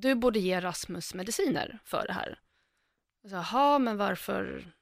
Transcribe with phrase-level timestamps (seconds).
[0.00, 2.38] Du borde ge Rasmus mediciner för det här.
[3.22, 4.72] Jaha, men varför,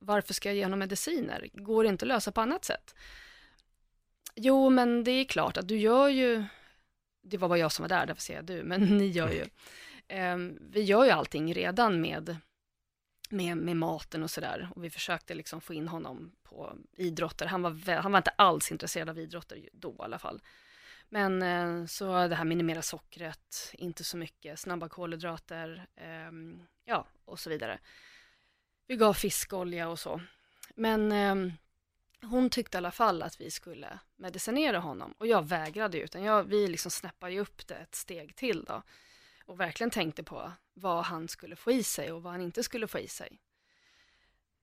[0.00, 1.48] varför ska jag ge honom mediciner?
[1.52, 2.94] Går det inte att lösa på annat sätt?
[4.34, 6.44] Jo, men det är klart att du gör ju,
[7.22, 9.44] det var bara jag som var där, därför säger jag du, men ni gör ju,
[10.08, 12.36] eh, vi gör ju allting redan med,
[13.30, 14.68] med, med maten och sådär.
[14.74, 17.46] Och vi försökte liksom få in honom på idrotter.
[17.46, 20.40] Han var, han var inte alls intresserad av idrotter då i alla fall.
[21.12, 27.40] Men eh, så det här minimera sockret, inte så mycket, snabba kolhydrater, ehm, ja, och
[27.40, 27.78] så vidare.
[28.86, 30.20] Vi gav fiskolja och så.
[30.74, 31.52] Men ehm,
[32.22, 36.22] hon tyckte i alla fall att vi skulle medicinera honom och jag vägrade ju, utan
[36.22, 38.82] jag, vi liksom snäppade ju upp det ett steg till då
[39.44, 42.86] och verkligen tänkte på vad han skulle få i sig och vad han inte skulle
[42.86, 43.40] få i sig.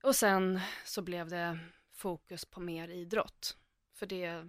[0.03, 1.59] Och sen så blev det
[1.91, 3.57] fokus på mer idrott,
[3.93, 4.47] för det,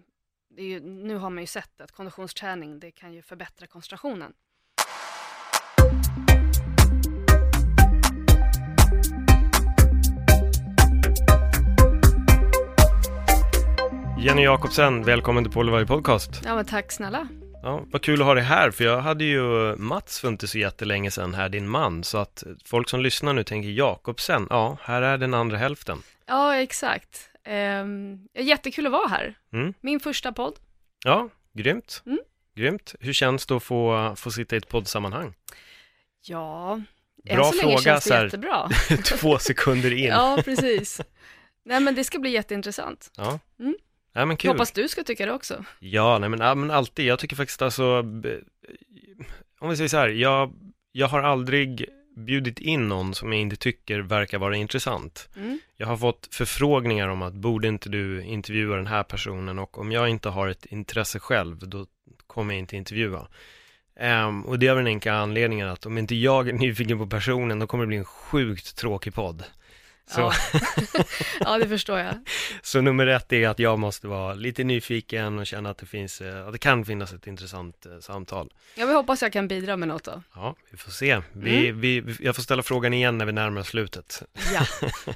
[0.57, 4.33] ju, nu har man ju sett att konditionsträning, det kan ju förbättra koncentrationen.
[14.19, 16.31] Jenny Jakobsen, välkommen till Polyvarje Podcast.
[16.45, 17.29] Ja men tack snälla.
[17.63, 20.59] Ja, vad kul att ha dig här, för jag hade ju Mats för inte så
[20.59, 25.03] jättelänge sedan här, din man, så att folk som lyssnar nu tänker Jakobsen, ja, här
[25.03, 25.99] är den andra hälften.
[26.27, 27.31] Ja exakt.
[27.49, 29.35] Um, jättekul att vara här.
[29.53, 29.75] Mm.
[29.81, 30.55] Min första podd.
[31.05, 32.03] Ja, grymt.
[32.07, 32.19] Mm.
[32.55, 32.95] Grymt.
[33.01, 35.35] Hur känns det att få, få sitta i ett poddsammanhang?
[36.27, 36.81] Ja,
[37.25, 38.25] Bra än så länge fråga, känns så det här.
[38.25, 38.69] jättebra.
[39.05, 40.05] Två sekunder in.
[40.05, 41.01] ja, precis.
[41.65, 43.11] Nej men det ska bli jätteintressant.
[43.17, 43.39] Ja.
[43.59, 43.75] Mm.
[44.13, 44.51] Ja, men Jag kul.
[44.51, 45.65] hoppas du ska tycka det också.
[45.79, 47.07] Ja, nej men, ja, men alltid.
[47.07, 47.99] Jag tycker faktiskt alltså,
[49.59, 50.53] om vi säger så här, jag,
[50.93, 51.85] jag har aldrig
[52.19, 55.29] bjudit in någon som jag inte tycker verkar vara intressant.
[55.37, 55.61] Mm.
[55.77, 59.93] Jag har fått förfrågningar om att borde inte du intervjua den här personen och om
[59.93, 61.87] jag inte har ett intresse själv då
[62.27, 63.29] kommer jag inte intervjua.
[64.01, 67.07] Ehm, och det är av den enkla anledningen att om inte jag är nyfiken på
[67.07, 69.45] personen då kommer det bli en sjukt tråkig podd.
[70.11, 70.33] Så, Ja.
[71.41, 72.15] ja, det förstår jag.
[72.63, 76.21] så nummer ett är att jag måste vara lite nyfiken och känna att det finns,
[76.21, 78.53] eh, att det kan finnas ett intressant eh, samtal.
[78.75, 80.23] Jag vill hoppas jag kan bidra med något då.
[80.35, 81.21] Ja, vi får se.
[81.33, 81.81] Vi, Mm.
[81.81, 84.23] vi, jag får ställa frågan igen när vi närmar oss slutet.
[84.55, 84.67] Ja.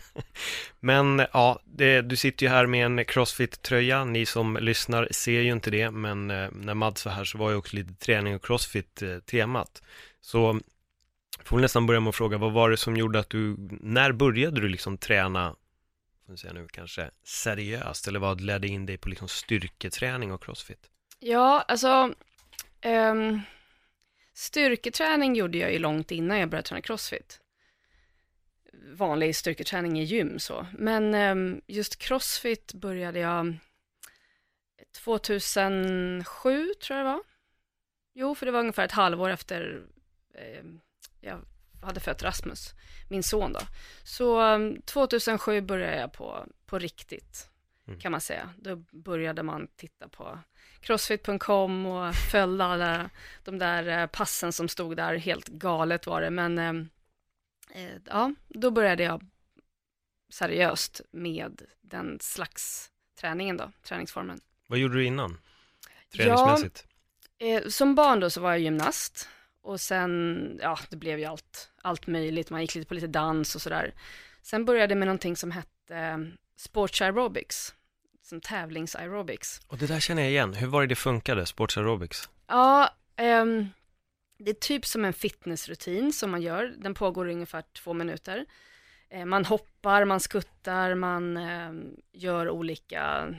[0.81, 4.05] Men ja, det, du sitter ju här med en Crossfit-tröja.
[4.05, 7.51] Ni som lyssnar ser ju inte det, men eh, när Mads var här så var
[7.51, 9.83] ju också lite träning och Crossfit-temat.
[10.21, 10.61] Så
[11.45, 14.61] får nästan börja med att fråga, vad var det som gjorde att du, när började
[14.61, 15.57] du liksom träna,
[16.27, 18.09] får vi säga nu kanske, seriöst?
[18.09, 20.91] Eller vad ledde in dig på liksom styrketräning och Crossfit?
[21.19, 22.15] Ja, alltså
[22.85, 23.41] um,
[24.35, 27.41] styrketräning gjorde jag ju långt innan jag började träna crossfit.
[28.93, 33.57] Vanlig styrketräning i gym så, men um, just crossfit började jag
[34.93, 37.23] 2007 tror jag det var.
[38.15, 39.83] Jo, för det var ungefär ett halvår efter
[40.35, 40.65] eh,
[41.23, 41.41] jag
[41.83, 42.75] hade fött Rasmus,
[43.11, 43.61] min son då.
[44.03, 47.49] Så ehm, 2007 började jag på, på riktigt,
[47.87, 48.01] Mm.
[48.01, 48.55] kan man säga.
[48.59, 50.39] Då började man titta på
[50.81, 53.11] crossfit.com och följde alla
[53.45, 58.35] de där eh, passen som stod där, helt galet var det, men eh, eh, ja,
[58.49, 59.23] då började jag
[60.33, 62.91] seriöst med den slags
[63.21, 64.41] träningen då, träningsformen.
[64.69, 65.39] Vad gjorde du innan?
[66.17, 66.87] Träningsmässigt?
[67.39, 69.29] Eh, som barn då så var jag gymnast
[69.63, 73.55] och sen, ja, det blev ju allt, allt möjligt, man gick lite på lite dans
[73.55, 73.95] och sådär.
[74.43, 76.19] Sen började jag med någonting som hette eh,
[76.57, 77.75] sports aerobics,
[78.23, 79.61] som tävlingsaerobics.
[79.67, 80.55] Och det där känner jag igen.
[80.55, 82.29] Hur var det det funkade, sports aerobics?
[82.47, 83.67] Ja, ehm,
[84.39, 86.75] det är typ som en fitnessrutin som man gör.
[86.79, 88.47] Den pågår i ungefär två minuter.
[89.09, 93.35] Eh, man hoppar, man skuttar, man ehm, gör olika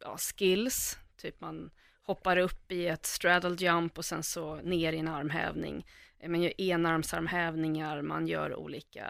[0.00, 0.98] ja, skills.
[1.16, 1.70] Typ man
[2.04, 5.86] hoppar upp i ett straddle jump och sen så ner i en armhävning.
[6.18, 9.06] Eh, man gör enarmsarmhävningar, man gör olika,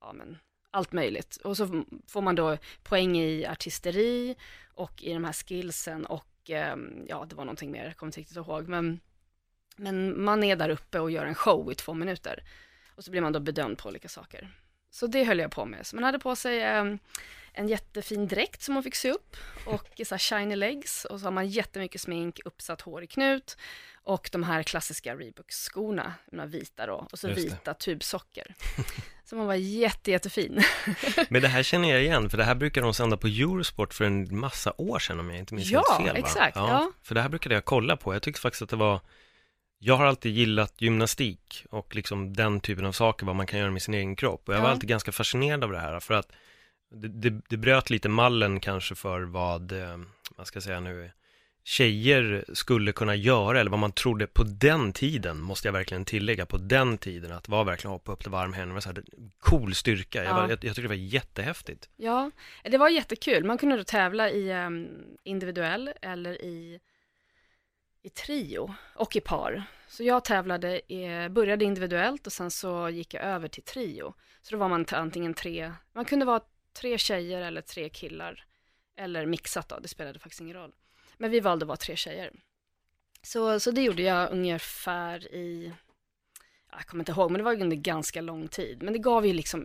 [0.00, 0.38] ja men
[0.70, 1.36] allt möjligt.
[1.36, 4.36] Och så får man då poäng i artisteri
[4.74, 8.20] och i de här skillsen och ehm, ja, det var någonting mer, jag kommer inte
[8.20, 9.00] riktigt ihåg, men,
[9.76, 12.44] men man är där uppe och gör en show i två minuter
[12.94, 14.48] och så blir man då bedömd på olika saker.
[14.90, 15.86] Så det höll jag på med.
[15.86, 16.84] Så man hade på sig eh,
[17.52, 19.36] en jättefin dräkt som hon fick se upp
[19.66, 23.56] och så shiny legs och så har man jättemycket smink, uppsatt hår i knut
[24.04, 27.42] och de här klassiska Reebok-skorna, de vita då, och så Just det.
[27.54, 28.54] vita tubsocker.
[29.24, 30.62] Så man var jätte, jättefin.
[31.28, 34.04] Men det här känner jag igen, för det här brukade de sända på Eurosport för
[34.04, 36.22] en massa år sedan om jag inte minns Ja, helt fel.
[36.22, 36.28] va?
[36.28, 36.92] exakt, ja.
[37.02, 38.14] För det här brukade jag kolla på.
[38.14, 39.00] Jag tyckte faktiskt att det var
[39.78, 43.70] jag har alltid gillat gymnastik och liksom den typen av saker, vad man kan göra
[43.70, 44.48] med sin egen kropp.
[44.48, 44.72] Och jag var Ja.
[44.72, 46.32] alltid ganska fascinerad av det här, för att
[46.90, 49.98] det, det, det bröt lite mallen kanske för vad, eh,
[50.36, 51.10] vad ska säga nu,
[51.64, 56.46] tjejer skulle kunna göra, eller vad man trodde på den tiden, måste jag verkligen tillägga,
[56.46, 59.04] på den tiden, att vara verkligen hoppa upp till varm händer, så här
[59.38, 60.24] cool styrka.
[60.24, 60.34] Jag, Ja.
[60.34, 61.88] var, jag, jag tyckte det var jättehäftigt.
[61.96, 62.30] Ja,
[62.64, 63.44] det var jättekul.
[63.44, 64.88] Man kunde då tävla i em,
[65.24, 66.80] individuell eller i,
[68.02, 69.62] i trio och i par.
[69.88, 74.14] Så jag tävlade, i, började individuellt och sen så gick jag över till trio.
[74.42, 76.40] Så då var man antingen tre, man kunde vara
[76.72, 78.44] tre tjejer eller tre killar.
[78.96, 80.74] Eller mixat då, det spelade faktiskt ingen roll.
[81.16, 82.32] Men vi valde att vara tre tjejer.
[83.22, 85.72] Så, så det gjorde jag ungefär i,
[86.72, 88.82] jag kommer inte ihåg, men det var under ganska lång tid.
[88.82, 89.64] Men det gav ju liksom,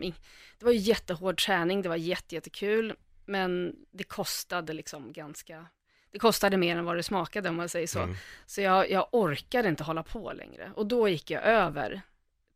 [0.58, 2.94] det var ju jättehård träning, det var jätte, jättekul,
[3.24, 5.66] men det kostade liksom ganska,
[6.10, 8.02] det kostade mer än vad det smakade om man säger så.
[8.02, 8.16] Mm.
[8.46, 12.00] Så jag, jag orkade inte hålla på längre och då gick jag över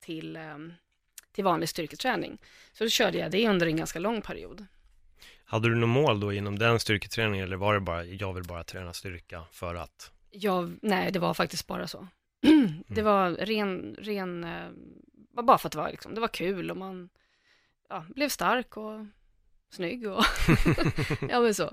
[0.00, 0.72] till, ehm,
[1.32, 2.38] till vanlig styrketräning.
[2.72, 4.66] Så då körde jag det under en ganska lång period.
[5.44, 8.64] Hade du något mål då inom den styrketräningen eller var det bara, jag vill bara
[8.64, 10.12] träna styrka för att?
[10.30, 12.06] Jag, nej, det var faktiskt bara så.
[12.86, 14.70] det var ren, ren, eh,
[15.42, 17.08] bara för att det var, liksom, det var kul och man
[17.88, 19.06] ja, blev stark och
[19.70, 20.24] snygg och
[21.28, 21.72] ja men så.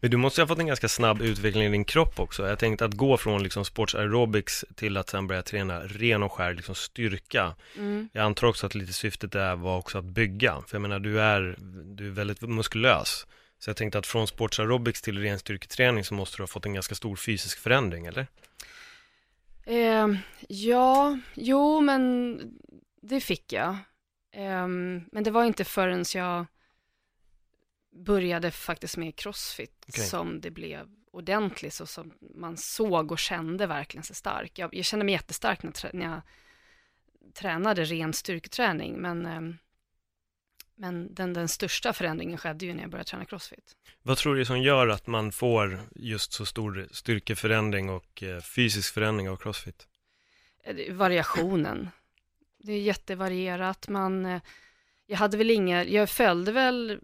[0.00, 2.48] Men du måste ju ha fått en ganska snabb utveckling i din kropp också.
[2.48, 6.32] Jag tänkte att gå från liksom sports aerobics till att sen börja träna ren och
[6.32, 7.54] skär liksom styrka.
[7.76, 8.08] Mm.
[8.12, 10.62] Jag antar också att lite syftet där var också att bygga.
[10.66, 13.26] För jag menar, du är, du är väldigt muskulös.
[13.58, 16.66] Så jag tänkte att från sports aerobics till ren styrketräning så måste du ha fått
[16.66, 18.26] en ganska stor fysisk förändring, eller?
[19.64, 20.08] Eh,
[20.48, 22.40] ja, jo men
[23.02, 23.76] det fick jag.
[24.32, 26.46] Ehm, men det var inte förrän jag
[28.04, 30.04] började faktiskt med crossfit Okej.
[30.04, 34.58] som det blev ordentligt så som man såg och kände verkligen sig stark.
[34.58, 36.20] Jag, jag kände mig jättestark när, när jag
[37.34, 39.56] tränade ren styrketräning men, ehm,
[40.74, 43.76] men den, den största förändringen skedde ju när jag började träna crossfit.
[44.02, 48.94] Vad tror du som gör att man får just så stor styrkeförändring och eh, fysisk
[48.94, 49.88] förändring av crossfit?
[50.64, 51.88] Eh, variationen.
[52.58, 53.88] Det är jättevarierat.
[53.88, 54.40] Man, eh,
[55.06, 57.00] jag hade väl inga, jag följde väl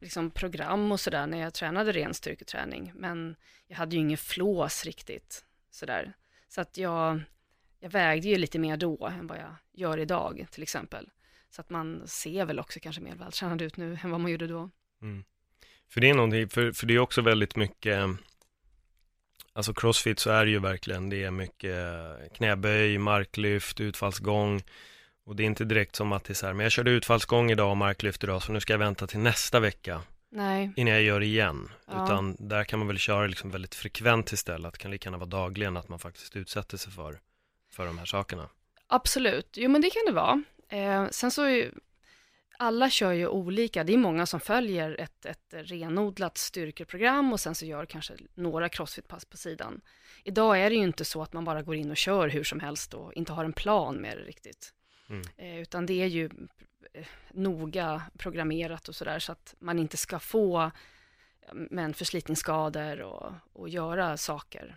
[0.00, 4.84] liksom program och sådär när jag tränade ren styrketräning, men jag hade ju ingen flås
[4.84, 6.12] riktigt sådär.
[6.48, 7.20] Så att jag,
[7.80, 11.10] jag vägde ju lite mer då än vad jag gör idag till exempel.
[11.50, 14.46] Så att man ser väl också kanske mer vältränad ut nu än vad man gjorde
[14.46, 14.70] då.
[15.02, 15.24] Mm.
[15.88, 18.04] För det är någonting, för, för det är också väldigt mycket,
[19.52, 21.76] alltså crossfit så är det ju verkligen, det är mycket
[22.34, 24.62] knäböj, marklyft, utfallsgång.
[25.26, 27.50] Och det är inte direkt som att det är så här, men jag körde utfallsgång
[27.50, 31.02] idag och marklyft idag, så nu ska jag vänta till nästa vecka Nej, innan jag
[31.02, 31.68] gör det igen.
[31.86, 32.04] Ja.
[32.04, 35.28] Utan där kan man väl köra liksom väldigt frekvent istället, det kan lika gärna vara
[35.28, 37.20] dagligen att man faktiskt utsätter sig för,
[37.72, 38.48] för de här sakerna.
[38.86, 40.42] Absolut, jo men det kan det vara.
[40.68, 41.72] Eh, sen så är ju,
[42.58, 47.54] alla kör ju olika, det är många som följer ett, ett renodlat styrkeprogram och sen
[47.54, 49.80] så gör kanske några crossfitpass på sidan.
[50.24, 52.60] Idag är det ju inte så att man bara går in och kör hur som
[52.60, 54.72] helst och inte har en plan med det riktigt.
[55.08, 55.22] Mm.
[55.36, 56.30] Eh, utan det är ju
[56.92, 60.70] eh, noga programmerat och sådär så att man inte ska få
[61.52, 64.76] men förslitningsskador och, och göra saker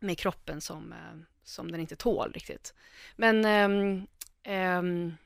[0.00, 2.74] med kroppen som, eh, som den inte tål riktigt.
[3.16, 4.06] Men um,
[4.54, 5.16] um,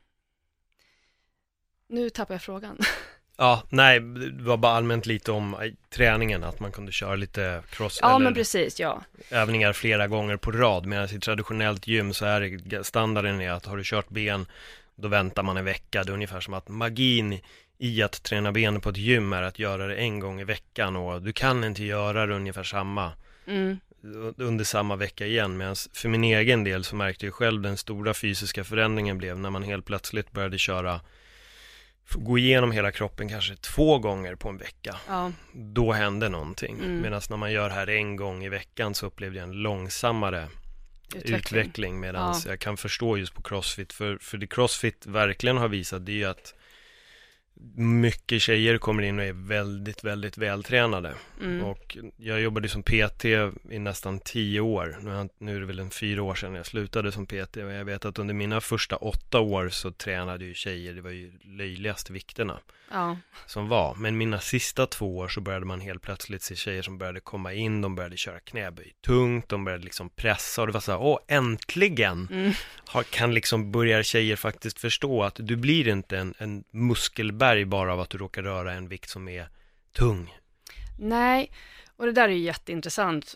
[1.87, 2.77] nu tappar jag frågan.
[3.37, 7.61] Ja, nej, det var bara allmänt lite om eh, träningen, att man kunde köra lite
[7.69, 9.01] cross ja, eller men precis, ja.
[9.31, 13.77] övningar flera gånger på rad, medan i traditionellt gym så är standarden är att har
[13.77, 14.45] du kört ben,
[14.95, 16.03] då väntar man en vecka.
[16.03, 17.39] Det är ungefär som att magin
[17.77, 20.95] i att träna ben på ett gym är att göra det en gång i veckan
[20.95, 23.11] och du kan inte göra det ungefär samma
[23.47, 23.79] Mm,
[24.37, 25.57] under samma vecka igen.
[25.57, 29.49] Medan för min egen del så märkte jag själv den stora fysiska förändringen blev när
[29.49, 31.01] man helt plötsligt började köra
[32.11, 36.75] gå igenom hela kroppen kanske två gånger på en vecka ja, då hände någonting.
[36.79, 37.01] Mm.
[37.01, 40.47] Medan när man gör här en gång i veckan så upplevde jag en långsammare
[41.15, 41.99] utveckling, utveckling.
[41.99, 42.51] medan Ja.
[42.51, 46.15] jag kan förstå just på crossfit, för, för det crossfit verkligen har visat det är
[46.15, 46.53] ju att
[47.75, 51.13] mycket tjejer kommer in och är väldigt, väldigt vältränade.
[51.41, 51.63] Mm.
[51.63, 53.25] Och jag jobbade som PT
[53.69, 54.97] i nästan tio år.
[55.39, 57.57] Nu är, det väl en fyra år sedan jag slutade som PT.
[57.57, 61.09] Och jag vet att under mina första åtta år så tränade ju tjejer, det var
[61.09, 62.59] ju löjligaste vikterna
[62.91, 63.17] Ja.
[63.45, 63.95] som var.
[63.95, 67.53] Men mina sista två år så började man helt plötsligt se tjejer som började komma
[67.53, 71.01] in, de började köra knäböj tungt, de började liksom pressa och det var så här,
[71.01, 72.53] åh äntligen Mm.
[73.09, 76.63] kan liksom börjar tjejer faktiskt förstå att du blir inte en, en
[77.55, 79.49] muskelberg bara av att du råkar röra en vikt som är
[79.91, 80.33] tung.
[80.99, 81.51] Nej,
[81.97, 83.35] och det där är ju jätteintressant.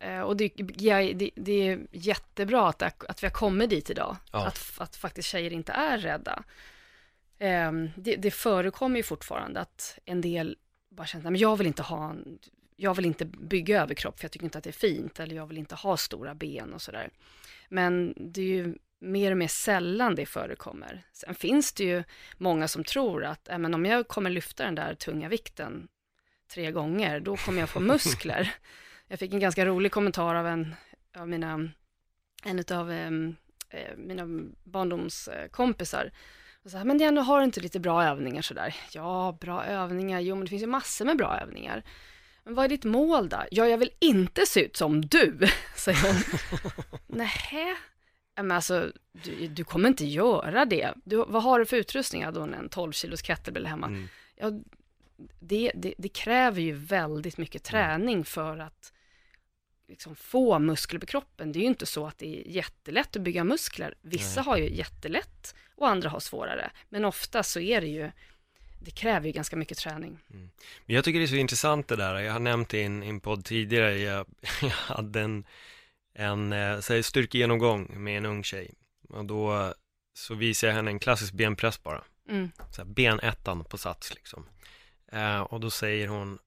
[0.00, 4.16] Eh, Och det, det, det är jättebra att, att vi har kommit dit idag.
[4.32, 4.46] Ja.
[4.46, 6.42] Att, att faktiskt tjejer inte är rädda.
[7.38, 10.56] Ehm, Det, det förekommer ju fortfarande att en del
[10.90, 12.38] bara känner, "Nej, men jag vill inte ha en,
[12.76, 15.20] jag vill inte bygga överkropp för jag tycker inte att det är fint.
[15.20, 17.10] Eller jag vill inte ha stora ben och sådär.
[17.68, 18.74] Men det är ju
[19.06, 21.02] mer och mer sällan det förekommer.
[21.12, 22.04] Sen finns det ju
[22.36, 25.88] många som tror att, "Äh, men om jag kommer lyfta den där tunga vikten
[26.54, 28.54] tre gånger, då kommer jag få muskler.
[29.08, 30.74] jag fick en ganska rolig kommentar av en
[31.16, 31.70] av mina,
[32.44, 33.10] en av eh,
[33.96, 34.26] mina
[34.64, 36.12] barndomskompisar.
[36.64, 38.76] Och så här, men Jenny, har du inte lite bra övningar sådär?
[38.92, 41.82] Ja, bra övningar, jo men det finns ju massor med bra övningar.
[42.44, 43.42] Men vad är ditt mål då?
[43.50, 45.38] Ja, jag vill inte se ut som du,
[45.76, 46.22] säger hon.
[47.18, 47.76] Nähä?
[48.36, 50.94] Ja, Men alltså, du, du kommer inte göra det.
[51.04, 52.24] Du, vad har du för utrustning?
[52.24, 53.86] Hade hon en 12 kilos kettlebell hemma.
[53.86, 54.08] Mm.
[54.36, 54.50] Ja,
[55.40, 58.92] det, det, det kräver ju väldigt mycket träning för att
[59.88, 61.52] liksom få muskler på kroppen.
[61.52, 63.94] Det är ju inte så att det är jättelätt att bygga muskler.
[64.02, 64.44] Vissa Nej.
[64.46, 66.70] har ju jättelätt och andra har svårare.
[66.88, 68.10] Men ofta så är det ju,
[68.84, 70.18] det kräver ju ganska mycket träning.
[70.28, 73.20] Men jag tycker det är så intressant det där, jag har nämnt det i en
[73.20, 74.26] podd tidigare, jag,
[74.62, 75.44] jag hade en,
[76.18, 78.74] en eh, styrkegenomgång med en ung tjej.
[79.08, 79.74] Och då
[80.14, 82.02] så visade jag henne en klassisk benpress bara.
[82.28, 82.50] Mm.
[82.70, 84.46] så här, benettan på sats liksom.
[85.12, 86.38] Eh, och då säger hon,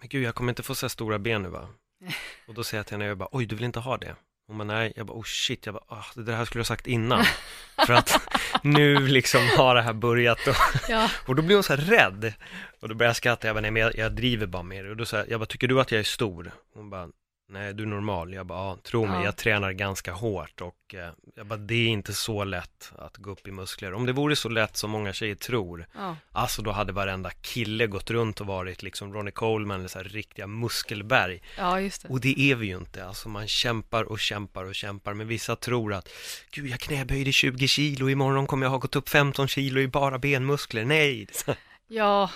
[0.00, 1.68] men gud jag kommer inte få så här stora ben nu va?
[2.46, 4.16] Och då säger jag till henne, jag bara, oj du vill inte ha det?
[4.46, 6.86] Hon bara, nej, jag bara, oh shit, jag bara, ah, det här skulle jag sagt
[6.86, 7.24] innan.
[7.86, 8.20] För att
[8.62, 10.54] nu liksom har det här börjat och,
[10.88, 11.10] Ja.
[11.26, 12.34] och då blir hon så här rädd.
[12.80, 14.90] Och då börjar jag skratta, jag bara, nej men jag, jag driver bara med det.
[14.90, 16.52] Och då säger jag, jag bara, tycker du att jag är stor?
[16.74, 17.08] Hon bara,
[17.48, 18.32] nej du är normal.
[18.32, 19.24] Jag bara, ja, tro mig, Ja.
[19.24, 23.30] jag tränar ganska hårt och eh, jag bara, det är inte så lätt att gå
[23.30, 23.94] upp i muskler.
[23.94, 26.16] Om det vore så lätt som många tjejer tror, Ja.
[26.32, 30.04] Alltså då hade varenda kille gått runt och varit liksom Ronnie Coleman eller så här
[30.04, 31.42] riktiga muskelberg.
[31.58, 32.08] ja, just det.
[32.08, 33.04] Och det är vi ju inte.
[33.06, 35.14] Alltså man kämpar och kämpar och kämpar.
[35.14, 36.08] Men vissa tror att,
[36.50, 40.18] gud jag knäböjde 20 kilo, imorgon kommer jag ha gått upp 15 kilo i bara
[40.18, 40.84] benmuskler.
[40.84, 41.26] Nej!
[41.86, 42.30] Ja,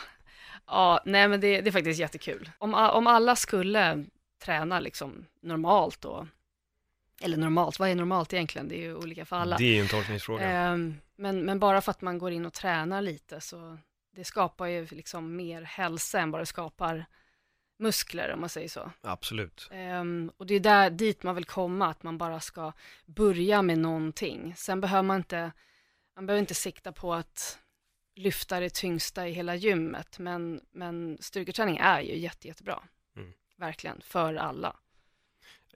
[0.67, 2.51] ja nej men det, det är faktiskt jättekul.
[2.59, 4.05] Om, om alla skulle
[4.39, 6.27] träna liksom normalt då,
[7.21, 8.69] eller normalt, vad är normalt egentligen?
[8.69, 9.57] Det är ju olika för alla.
[9.57, 10.51] Det är ju en tolkningsfråga.
[10.51, 13.79] Ehm, men, men bara för att man går in och tränar lite så
[14.17, 17.07] det skapar ju liksom mer hälsa än bara det skapar
[17.79, 18.91] muskler om man säger så.
[19.01, 19.69] Absolut.
[19.73, 22.73] Ehm, och det är där dit man vill komma, att man bara ska
[23.07, 24.55] börja med någonting.
[24.57, 25.53] Sen behöver man inte,
[26.17, 27.59] man behöver inte sikta på att
[28.15, 32.83] lyfta det tyngsta i hela gymmet, men, men styrketräning är ju jätte, jättebra.
[33.59, 34.77] Verkligen, för alla.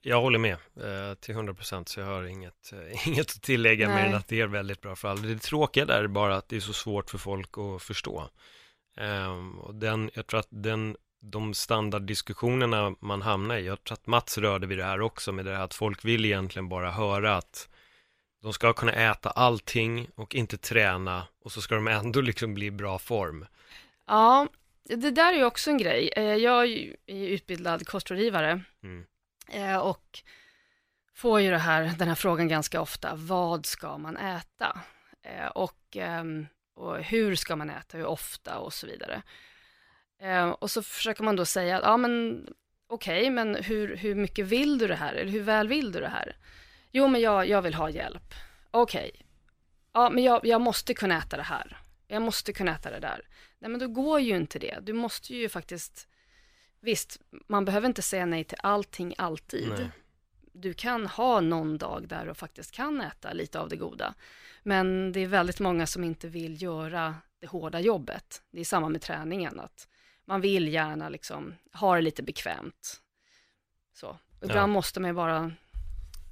[0.02, 3.96] Jag håller med eh, till 100% så jag har inget, eh, inget att tillägga mer
[3.96, 4.14] än Nej.
[4.14, 5.22] att det är väldigt bra för alla.
[5.22, 8.28] Det tråkiga där är bara att det är så svårt för folk att förstå.
[8.96, 14.06] Ehm, och den, jag tror att den, de standarddiskussionerna man hamnar i, jag tror att
[14.06, 17.36] Mats rörde vid det här också med det här att folk vill egentligen bara höra
[17.36, 17.68] att
[18.42, 22.66] de ska kunna äta allting och inte träna och så ska de ändå liksom bli
[22.66, 23.46] i bra form.
[24.06, 24.46] Ja,
[24.84, 26.12] det där är ju också en grej.
[26.16, 29.04] Eh, Jag är ju utbildad kostrådgivare Mm.
[29.48, 30.22] eh, och
[31.14, 33.14] får ju här, den här frågan ganska ofta.
[33.14, 34.80] Vad ska man äta?
[35.22, 39.22] Eh, Och, ehm, och hur ska man äta, hur ofta och så vidare.
[40.58, 42.46] Och så försöker man då säga, ja men
[42.86, 45.14] okej, men hur, hur mycket vill du det här?
[45.14, 46.36] Eller hur väl vill du det här?
[46.90, 48.34] Jo, men jag, jag vill ha hjälp.
[48.70, 49.10] Okej,
[49.92, 51.76] ja men jag, jag måste kunna äta det här.
[52.12, 53.28] Jag måste kunna äta det där.
[53.58, 54.78] Nej, men då går ju inte det.
[54.82, 56.08] Du måste ju faktiskt,
[56.80, 59.68] visst, man behöver inte säga nej till allting alltid.
[59.68, 59.90] Nej.
[60.52, 64.14] Du kan ha någon dag där du faktiskt kan äta lite av det goda.
[64.62, 68.42] Men det är väldigt många som inte vill göra det hårda jobbet.
[68.50, 69.88] Det är samma med träningen, att
[70.24, 73.00] man vill gärna liksom ha det lite bekvämt.
[73.92, 74.18] Så.
[74.42, 74.66] Ibland Ja.
[74.66, 75.52] måste man ju bara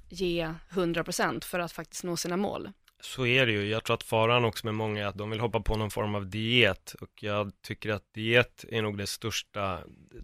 [0.09, 2.71] ge 100% för att faktiskt nå sina mål.
[3.01, 3.65] Så är det ju.
[3.67, 6.15] Jag tror att faran också med många är att de vill hoppa på någon form
[6.15, 9.79] av diet och jag tycker att diet är nog det största,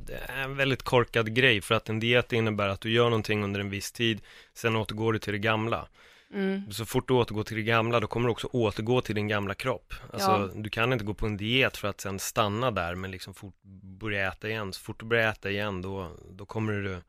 [0.06, 3.44] det är en väldigt korkad grej för att en diet innebär att du gör någonting
[3.44, 4.22] under en viss tid,
[4.54, 5.88] sen återgår du till det gamla.
[6.34, 6.72] Mm.
[6.72, 9.54] Så fort du återgår till det gamla, då kommer du också återgå till din gamla
[9.54, 9.94] kropp.
[10.14, 10.50] Alltså, Ja.
[10.56, 13.62] du kan inte gå på en diet för att sen stanna där, men liksom fort
[14.00, 14.74] börja äta igen.
[14.74, 17.02] Så fort du börjar äta igen, då, då kommer du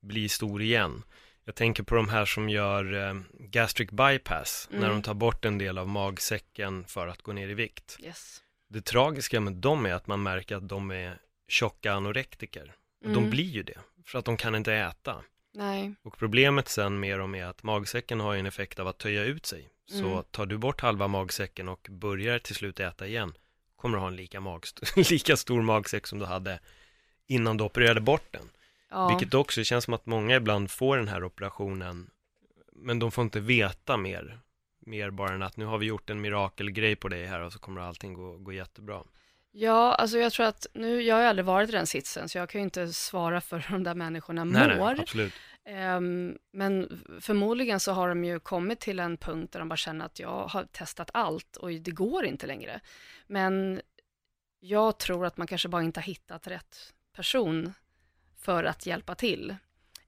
[0.00, 1.02] bli stor igen.
[1.50, 4.90] Jag tänker på de här som gör eh, gastric bypass, när Mm.
[4.90, 7.96] de tar bort en del av magsäcken för att gå ner i vikt.
[8.02, 8.42] Yes.
[8.68, 12.74] Det tragiska med dem är att man märker att de är tjocka anorektiker.
[13.04, 13.30] Och De Mm.
[13.30, 15.16] blir ju det, för att de kan inte äta.
[15.54, 15.94] Nej.
[16.02, 19.46] Och problemet sen med dem är att magsäcken har en effekt av att töja ut
[19.46, 19.68] sig.
[19.88, 20.24] Så Mm.
[20.30, 23.32] tar du bort halva magsäcken och börjar till slut äta igen,
[23.76, 24.80] kommer du ha en lika, magst-
[25.10, 26.60] lika stor magsäck som du hade
[27.26, 28.48] innan du opererade bort den.
[28.90, 29.08] Ja.
[29.08, 32.10] Vilket också känns som att många ibland får den här operationen,
[32.72, 34.40] men de får inte veta mer.
[34.78, 37.58] Mer bara än att nu har vi gjort en mirakelgrej på dig här och så
[37.58, 39.02] kommer allting gå, gå jättebra.
[39.52, 42.38] Ja, alltså jag tror att nu, jag har ju aldrig varit i den sitsen, så
[42.38, 45.00] jag kan ju inte svara för hur de där människorna mår.
[45.00, 45.32] absolut.
[45.64, 50.04] Ehm, men förmodligen så har de ju kommit till en punkt där de bara känner
[50.04, 52.80] att jag har testat allt och det går inte längre.
[53.26, 53.80] Men
[54.60, 57.72] jag tror att man kanske bara inte har hittat rätt person
[58.40, 59.56] för att hjälpa till.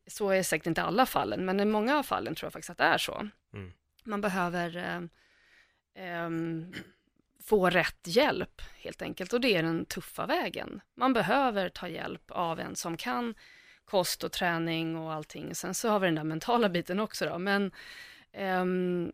[0.07, 2.79] Så är säkert inte alla fallen, men i många av fallen tror jag faktiskt att
[2.79, 3.29] det är så.
[3.55, 3.73] Mm.
[4.05, 5.01] Man behöver eh,
[6.05, 6.75] ehm,
[7.43, 10.81] få rätt hjälp helt enkelt och det är den tuffa vägen.
[10.95, 13.35] Man behöver ta hjälp av en som kan
[13.85, 15.55] kost och träning och allting.
[15.55, 17.73] Sen så har vi den där mentala biten också då, men
[18.33, 19.13] ehm,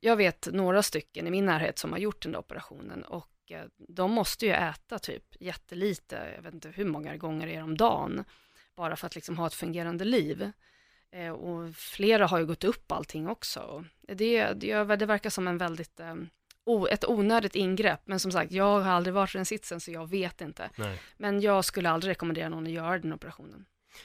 [0.00, 3.64] jag vet några stycken i min närhet som har gjort den där operationen och eh,
[3.76, 7.76] de måste ju äta typ jättelite, jag vet inte hur många gånger det är om
[7.76, 8.24] dagen,
[8.76, 10.50] bara för att liksom ha ett fungerande liv.
[11.12, 13.84] Eh, och flera har ju gått upp allting också.
[14.00, 16.14] Det, det, det verkar som en väldigt, eh,
[16.64, 19.90] o, ett onödigt ingrepp, men som sagt, jag har aldrig varit i den sitsen så
[19.90, 20.70] jag vet inte.
[20.76, 20.98] Nej.
[21.16, 23.64] Men jag skulle aldrig rekommendera någon att göra den operationen.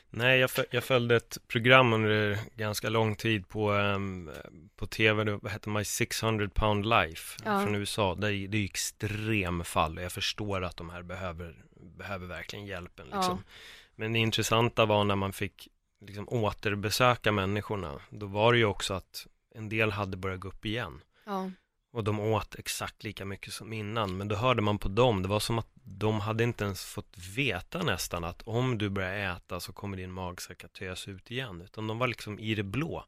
[0.09, 4.31] Nej, jag, jag följde ett program under ganska lång tid på, ehm,
[4.75, 7.63] på tv, det hette My 600 pound life Ja.
[7.63, 8.15] från USA.
[8.15, 11.55] Det är, det är ju extremfall och jag förstår att de här behöver,
[11.97, 13.05] behöver verkligen hjälpen.
[13.05, 13.43] Liksom.
[14.00, 15.68] Men det intressanta var när man fick
[16.01, 20.66] liksom, återbesöka människorna, då var det ju också att en del hade börjat gå upp
[20.66, 21.01] igen.
[21.25, 21.51] Ja,
[21.92, 25.27] Och de åt exakt lika mycket som innan, men då hörde man på dem, det
[25.30, 29.60] var som att de hade inte ens fått veta nästan att om du börjar äta
[29.60, 33.06] så kommer din magsäck att töjas ut igen, utan de var liksom i det blå.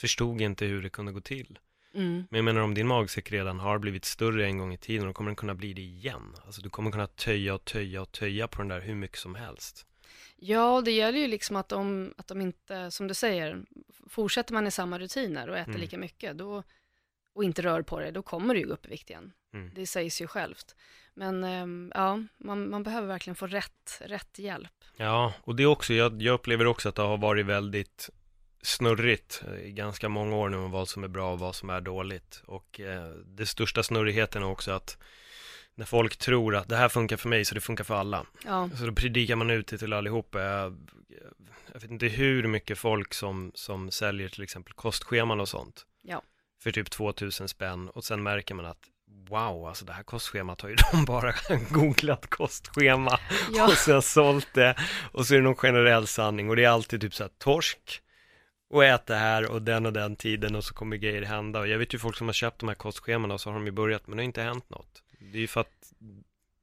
[0.00, 1.58] Förstod inte hur det kunde gå till.
[1.94, 2.26] mm.
[2.30, 5.12] Men jag menar om din magsäck redan har blivit större en gång i tiden, då
[5.12, 6.34] kommer den kunna bli det igen.
[6.46, 9.34] Alltså du kommer kunna töja och töja och töja på den där hur mycket som
[9.34, 9.86] helst.
[10.42, 13.62] Ja det gäller ju liksom att de, att de inte, som du säger,
[14.08, 15.80] fortsätter man i samma rutiner och äter Mm.
[15.80, 16.62] lika mycket då,
[17.34, 19.32] och inte rör på det, då kommer du ju gå upp i vikt igen.
[19.54, 19.70] Mm.
[19.74, 20.74] Det sägs ju självt.
[21.14, 24.84] Men ehm, ja, man, man behöver verkligen få rätt, rätt hjälp.
[24.96, 28.10] Ja, och det är också, jag, jag upplever också att det har varit väldigt
[28.62, 31.70] snurrigt eh, i ganska många år nu om vad som är bra och vad som
[31.70, 32.42] är dåligt.
[32.46, 34.98] Och eh, det största snurrigheten är också att
[35.74, 38.26] när folk tror att det här funkar för mig så det funkar för alla.
[38.44, 40.40] Ja, Så då predikar man ut det till allihopa.
[40.40, 40.76] Jag,
[41.72, 45.86] jag vet inte hur mycket folk som, som säljer till exempel kostscheman och sånt.
[46.02, 46.22] Ja.
[46.62, 48.88] För typ 2000 spänn och sen märker man att
[49.28, 51.34] wow, alltså det här kostschemat har ju de bara
[51.70, 53.18] googlat kostschema
[53.52, 54.76] ja, och sen sålt det
[55.12, 58.02] och så är det någon generell sanning och det är alltid typ så här torsk
[58.70, 61.68] och ät det här och den och den tiden och så kommer grejer hända och
[61.68, 63.72] jag vet ju folk som har köpt de här kostscheman och så har de ju
[63.72, 65.02] börjat men det har inte hänt något.
[65.30, 65.92] Det är ju för att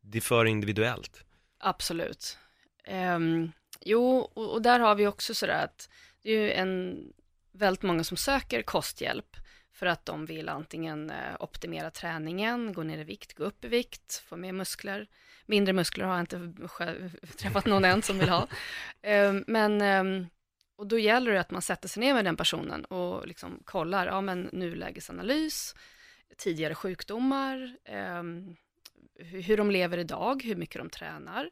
[0.02, 1.24] det är för individuellt.
[1.58, 2.38] absolut.
[2.84, 5.90] Ehm, jo, och, och där har vi också sådär att
[6.22, 7.04] det är ju en,
[7.52, 9.36] väldigt många som söker kosthjälp
[9.72, 13.68] för att de vill antingen eh, optimera träningen, gå ner i vikt, gå upp i
[13.68, 15.08] vikt, få mer muskler.
[15.46, 18.48] Mindre muskler har jag inte själv träffat någon än som vill ha.
[19.02, 20.28] Ehm, men, ehm,
[20.76, 24.08] och då gäller det att man sätter sig ner med den personen och liksom kollar,
[24.08, 25.76] ja men nulägesanalys,
[26.38, 28.56] tidigare sjukdomar, ehm,
[29.16, 31.50] hur, de lever idag, hur mycket de tränar,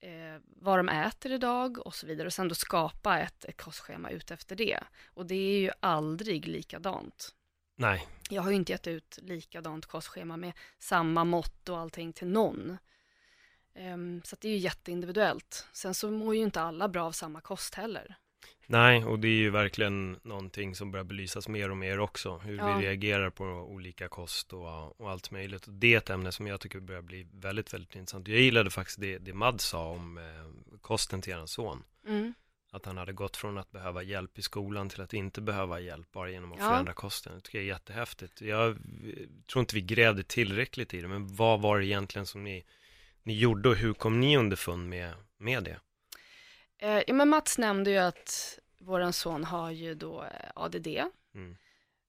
[0.00, 2.26] eh, vad de äter idag och så vidare.
[2.26, 4.80] Och sen då skapa ett, ett kostschema ut efter det.
[5.14, 7.34] Och det är ju aldrig likadant.
[7.76, 12.28] Nej, Jag har ju inte gett ut likadant kostschema med samma mått och allting till
[12.28, 12.78] någon.
[13.74, 15.66] Ehm, så det är ju jätteindividuellt.
[15.72, 18.16] Sen så mår ju inte alla bra av samma kost heller.
[18.66, 22.38] Nej och det är ju verkligen någonting som börjar belysas mer och mer också.
[22.38, 22.76] Hur Ja.
[22.76, 25.66] vi reagerar på olika kost och, och allt möjligt.
[25.66, 28.28] Och det är ett ämne som jag tycker börjar bli väldigt, väldigt intressant.
[28.28, 31.82] Jag gillade faktiskt det, det Mad sa om eh, kosten till hans son.
[32.06, 32.34] Mm.
[32.70, 36.12] Att han hade gått från att behöva hjälp i skolan till att inte behöva hjälp
[36.12, 36.68] bara genom att Ja.
[36.68, 37.34] förändra kosten.
[37.34, 38.40] Det tycker jag är jättehäftigt.
[38.40, 38.76] Jag
[39.52, 42.64] tror inte vi grävde tillräckligt i det, men vad var det egentligen som ni,
[43.22, 45.80] ni gjorde och hur kom ni underfund med, med det?
[46.78, 50.86] Eh, ja, men Mats nämnde ju att våran son har ju då eh, ADD.
[51.34, 51.56] Mm.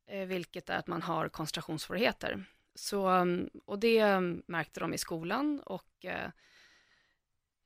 [0.08, 2.46] eh, vilket är att man har koncentrationssvårigheter.
[2.76, 6.30] Så, mm, och det märkte de i skolan och eh,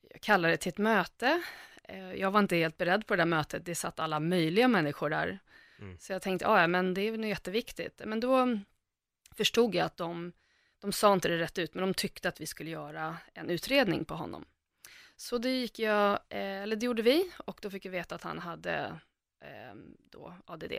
[0.09, 1.43] jag kallade till ett möte.
[1.83, 5.09] Eh, jag var inte helt beredd på det där mötet, det satt alla möjliga människor
[5.09, 5.39] där.
[5.79, 5.97] Mm.
[5.97, 8.01] Så jag tänkte, ja men det är nog jätteviktigt.
[8.05, 8.59] Men då
[9.31, 10.31] förstod jag att de,
[10.79, 14.05] de sa inte det rätt ut, men de tyckte att vi skulle göra en utredning
[14.05, 14.45] på honom.
[15.23, 18.23] Så det gick jag, eh, eller det gjorde vi, och då fick vi veta att
[18.23, 18.99] han hade
[19.41, 19.75] eh,
[20.09, 20.73] då ADD.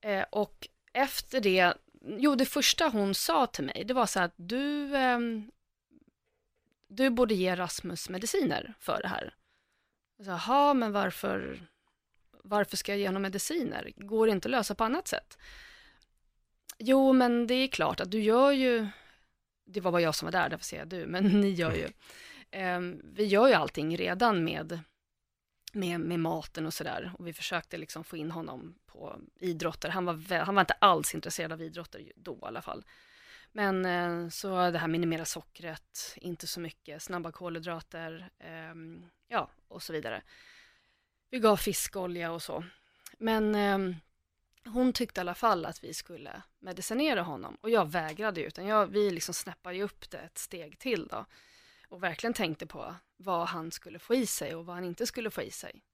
[0.00, 4.32] Eh, och efter det, jo det första hon sa till mig, det var så att
[4.36, 5.50] du, ehm,
[6.88, 9.34] du borde ge Rasmus mediciner för det här.
[10.16, 11.60] Jaha, men varför,
[12.30, 13.92] varför ska jag ge honom mediciner?
[13.96, 15.38] Går det inte att lösa på annat sätt?
[16.78, 18.88] Jo, men det är klart att du gör ju,
[19.64, 21.88] det var bara jag som var där, därför säger jag du, men ni gör ju,
[22.52, 24.80] Ehm, vi gör ju allting redan med,
[25.72, 27.12] med, med maten och sådär.
[27.18, 29.88] Och vi försökte liksom få in honom på idrotter.
[29.88, 32.84] Han var, han var inte alls intresserad av idrotter då i alla fall.
[33.52, 38.74] Men eh, så det här minimera sockret, inte så mycket, snabba kolhydrater, eh,
[39.28, 40.22] ja, och så vidare.
[41.30, 42.64] Vi gav fiskolja och så.
[43.18, 43.96] Men eh,
[44.72, 48.66] hon tyckte i alla fall att vi skulle medicinera honom och jag vägrade ju, utan
[48.66, 51.26] jag, vi liksom snäppade ju upp det ett steg till då
[51.92, 55.30] och verkligen tänkte på vad han skulle få i sig och vad han inte skulle
[55.30, 55.84] få i sig.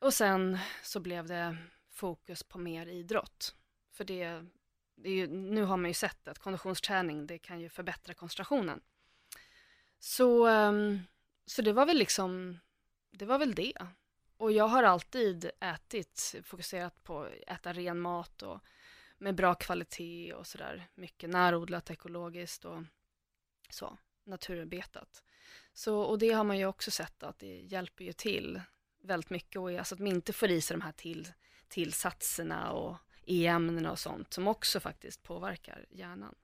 [0.00, 1.56] Och sen så blev det
[1.90, 3.54] fokus på mer idrott,
[3.90, 4.44] för det,
[4.94, 8.80] det ju, nu har man ju sett att konditionsträning, det kan ju förbättra koncentrationen.
[9.98, 11.00] Så, ehm,
[11.46, 12.58] så det var väl liksom,
[13.10, 13.86] det var väl det.
[14.36, 18.60] Och jag har alltid ätit, fokuserat på att äta ren mat och
[19.18, 20.88] med bra kvalitet och sådär.
[20.94, 22.82] Mycket närodlat, ekologiskt och
[23.70, 25.22] så, naturbetat.
[25.72, 28.60] Så, och det har man ju också sett att det hjälper ju till
[29.02, 31.28] väldigt mycket och alltså att man inte får i sig de här till,
[31.68, 36.34] tillsatserna och e-ämnena och sånt som också faktiskt påverkar hjärnan.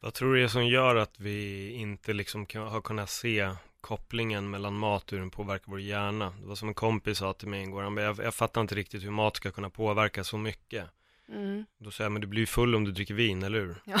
[0.00, 4.74] Vad tror du är som gör att vi inte liksom har kunnat se kopplingen mellan
[4.74, 6.34] mat och hur den påverkar vår hjärna.
[6.40, 9.04] Det var som en kompis sa till mig igår, han jag, jag fattar inte riktigt
[9.04, 10.86] hur mat ska kunna påverka så mycket.
[11.28, 11.64] Mm.
[11.78, 13.82] Då säger jag, men du blir ju full om du dricker vin, eller hur?
[13.84, 14.00] Ja,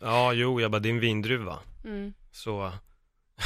[0.00, 1.58] ja jo, jag bara, det är en vindruva.
[1.84, 2.12] Mm.
[2.30, 2.72] Så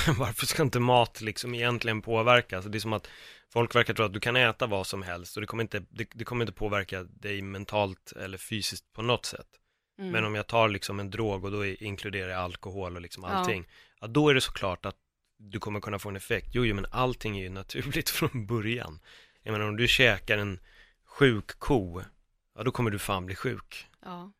[0.18, 2.56] varför ska inte mat liksom egentligen påverka?
[2.56, 3.08] Alltså det är som att
[3.52, 6.08] folk verkar tro att du kan äta vad som helst och det kommer inte, det,
[6.14, 9.46] det kommer inte påverka dig mentalt eller fysiskt på något sätt.
[9.98, 10.10] Mm.
[10.10, 13.64] Men om jag tar liksom en drog och då inkluderar jag alkohol och liksom allting,
[13.66, 13.74] ja.
[14.00, 14.96] ja då är det såklart att
[15.38, 16.48] du kommer kunna få en effekt.
[16.52, 19.00] Jo, jo, men allting är ju naturligt från början.
[19.42, 20.60] Jag menar, om du käkar en
[21.04, 22.02] sjuk ko,
[22.54, 23.86] ja då kommer du fan bli sjuk.
[24.02, 24.32] Ja.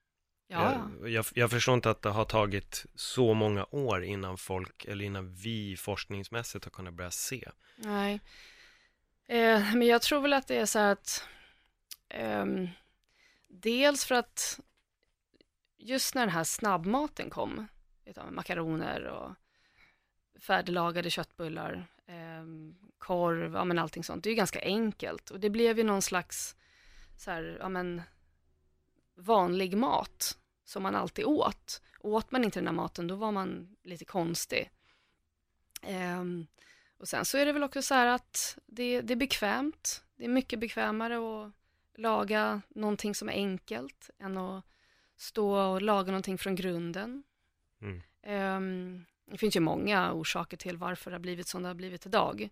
[0.54, 1.08] Ja.
[1.08, 5.34] Jag, jag, förstår inte att det har tagit så många år innan folk, eller innan
[5.34, 7.48] vi forskningsmässigt har kunnat börja se.
[7.76, 8.20] Nej.
[9.26, 11.28] Eh, men jag tror väl att det är så här att
[12.08, 12.46] eh,
[13.48, 14.60] dels för att
[15.76, 17.66] just när den här snabbmaten kom,
[18.30, 19.32] makaroner och
[20.40, 22.44] färdiglagade köttbullar, eh,
[22.98, 24.24] korv, ja men allting sånt.
[24.24, 26.56] Det är ju ganska enkelt och det blev ju någon slags
[27.16, 28.02] så här, ja men
[29.16, 31.82] vanlig mat som man alltid åt.
[32.00, 34.70] Åt man inte den här maten då var man lite konstig.
[35.82, 36.24] Eh,
[36.98, 40.04] och sen så är det väl också så här att det, det är bekvämt.
[40.16, 41.52] Det är mycket bekvämare att
[41.94, 44.64] laga någonting som är enkelt än att
[45.16, 47.22] stå och laga någonting från grunden.
[47.80, 48.02] Mm.
[48.56, 52.06] Um, det finns ju många orsaker till varför det har blivit som det har blivit
[52.06, 52.48] idag.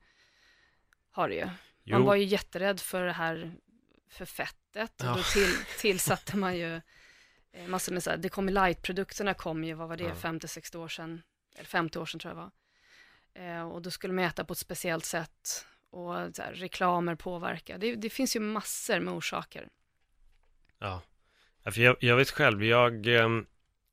[1.11, 1.49] Har det ju.
[1.83, 1.99] Jo.
[1.99, 3.55] Man var ju jätterädd för det här,
[4.09, 4.93] för fettet.
[4.97, 5.11] Ja.
[5.11, 6.81] Och då till, tillsatte man ju
[7.67, 10.15] massor med så här, det kom light-produkterna kom ju, vad var det, ja.
[10.15, 11.23] 50-60 år sedan,
[11.57, 12.51] eller 50 år sedan tror jag var.
[13.35, 17.79] Eh, och då skulle man äta på ett speciellt sätt och här, reklamer påverkar.
[17.79, 19.69] Det, det, finns ju massor med orsaker.
[20.79, 21.03] Ja,
[21.65, 23.47] för jag, jag vet själv, jag, ehm,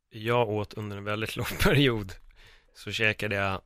[0.09, 2.13] jag åt under en väldigt lång period
[2.73, 3.61] så käkade jag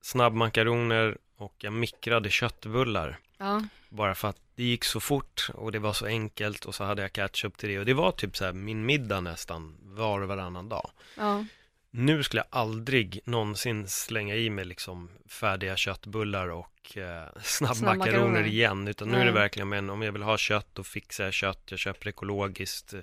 [0.00, 3.18] snabbmakaroner och jag mikrade köttbullar.
[3.38, 3.62] Ja.
[3.88, 7.02] Bara för att det gick så fort och det var så enkelt och så hade
[7.02, 10.28] jag ketchup till det och det var typ så här min middag nästan var och
[10.28, 10.90] varannan dag.
[11.16, 11.44] Ja.
[11.90, 18.88] Nu skulle jag aldrig någonsin slänga i mig liksom färdiga köttbullar och eh, snabbmakaroner igen
[18.88, 19.22] utan nu Nej.
[19.22, 22.08] är det verkligen men om jag vill ha kött då fixar jag kött, jag köper
[22.08, 22.94] ekologiskt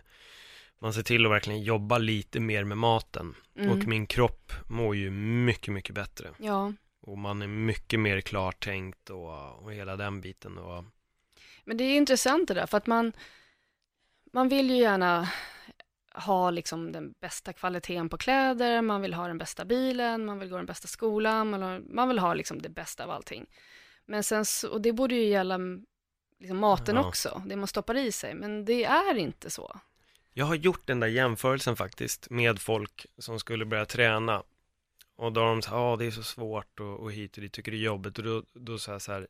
[0.79, 3.35] man ser till att verkligen jobba lite mer med maten.
[3.57, 3.71] Mm.
[3.71, 6.29] Och min kropp mår ju mycket, mycket bättre.
[6.37, 6.73] Ja.
[7.05, 10.57] Och man är mycket mer klartänkt och, och hela den biten.
[10.57, 10.83] Och...
[11.63, 13.13] Men det är intressant det där, för att man,
[14.33, 15.29] man vill ju gärna
[16.13, 20.49] ha liksom den bästa kvaliteten på kläder, man vill ha den bästa bilen, man vill
[20.49, 23.45] gå den bästa skolan, man, har, man vill ha liksom det bästa av allting.
[24.05, 25.59] Men sen, och det borde ju gälla
[26.39, 27.07] liksom maten Ja.
[27.07, 28.33] också, det man stoppar i sig.
[28.33, 29.79] Men det är inte så.
[30.33, 34.43] Jag har gjort den där jämförelsen faktiskt med folk som skulle börja träna.
[35.17, 37.53] Och då har de sagt, ja det är så svårt och, och hit och dit,
[37.53, 38.17] tycker det är jobbigt.
[38.17, 39.27] Och då, då säger jag så här,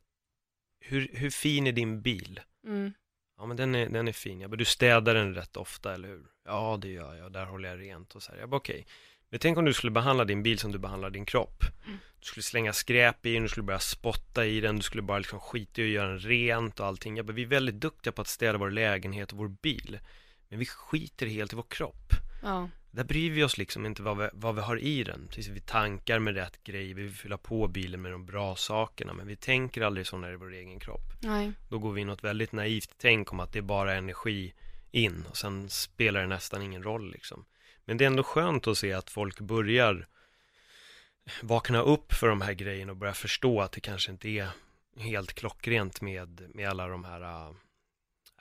[0.80, 2.40] hur, hur fin är din bil?
[2.66, 2.92] Mm.
[3.38, 6.08] Ja men den är, den är fin, jag bara, du städar den rätt ofta, eller
[6.08, 6.26] hur?
[6.44, 8.38] Ja det gör jag, där håller jag rent och så här.
[8.38, 8.86] Jag bara okej.
[9.30, 11.64] Men tänk om du skulle behandla din bil som du behandlar din kropp.
[11.86, 11.98] Mm.
[12.20, 15.18] Du skulle slänga skräp i den, du skulle börja spotta i den, du skulle bara
[15.18, 17.16] liksom skita i att göra den rent och allting.
[17.16, 19.98] Jag bara, vi är väldigt duktiga på att städa vår lägenhet och vår bil.
[20.48, 22.12] Men vi skiter helt i vår kropp.
[22.42, 22.68] Ja.
[22.96, 25.26] Där bryr vi oss liksom inte vad vi, vad vi har i den.
[25.28, 29.12] Precis, vi tankar med rätt grejer, vi vill fylla på bilen med de bra sakerna,
[29.12, 31.12] men vi tänker aldrig så när det är vår egen kropp.
[31.20, 31.52] Nej.
[31.68, 34.54] Då går vi in något väldigt naivt tänk om att det är bara energi
[34.90, 37.44] in och sen spelar det nästan ingen roll liksom.
[37.84, 40.06] Men det är ändå skönt att se att folk börjar
[41.42, 44.48] vakna upp för de här grejerna och börja förstå att det kanske inte är
[44.98, 47.54] helt klockrent med, med alla de här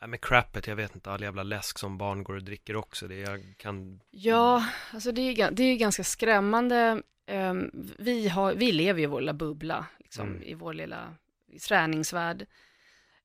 [0.01, 3.07] äh, med crappet, jag vet inte, all jävla läsk som barn går och dricker också.
[3.07, 4.01] Det jag kan...
[4.11, 7.01] Ja, alltså det är, det är ganska skrämmande.
[7.25, 10.43] Ehm, vi, har, vi lever ju i vår lilla bubbla, liksom, Mm.
[10.43, 11.15] i vår lilla
[11.67, 12.45] träningsvärld.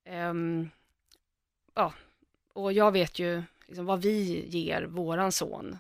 [0.05, 0.71] Ehm,
[1.75, 1.93] ja,
[2.53, 5.79] och jag vet ju liksom, vad vi ger våran son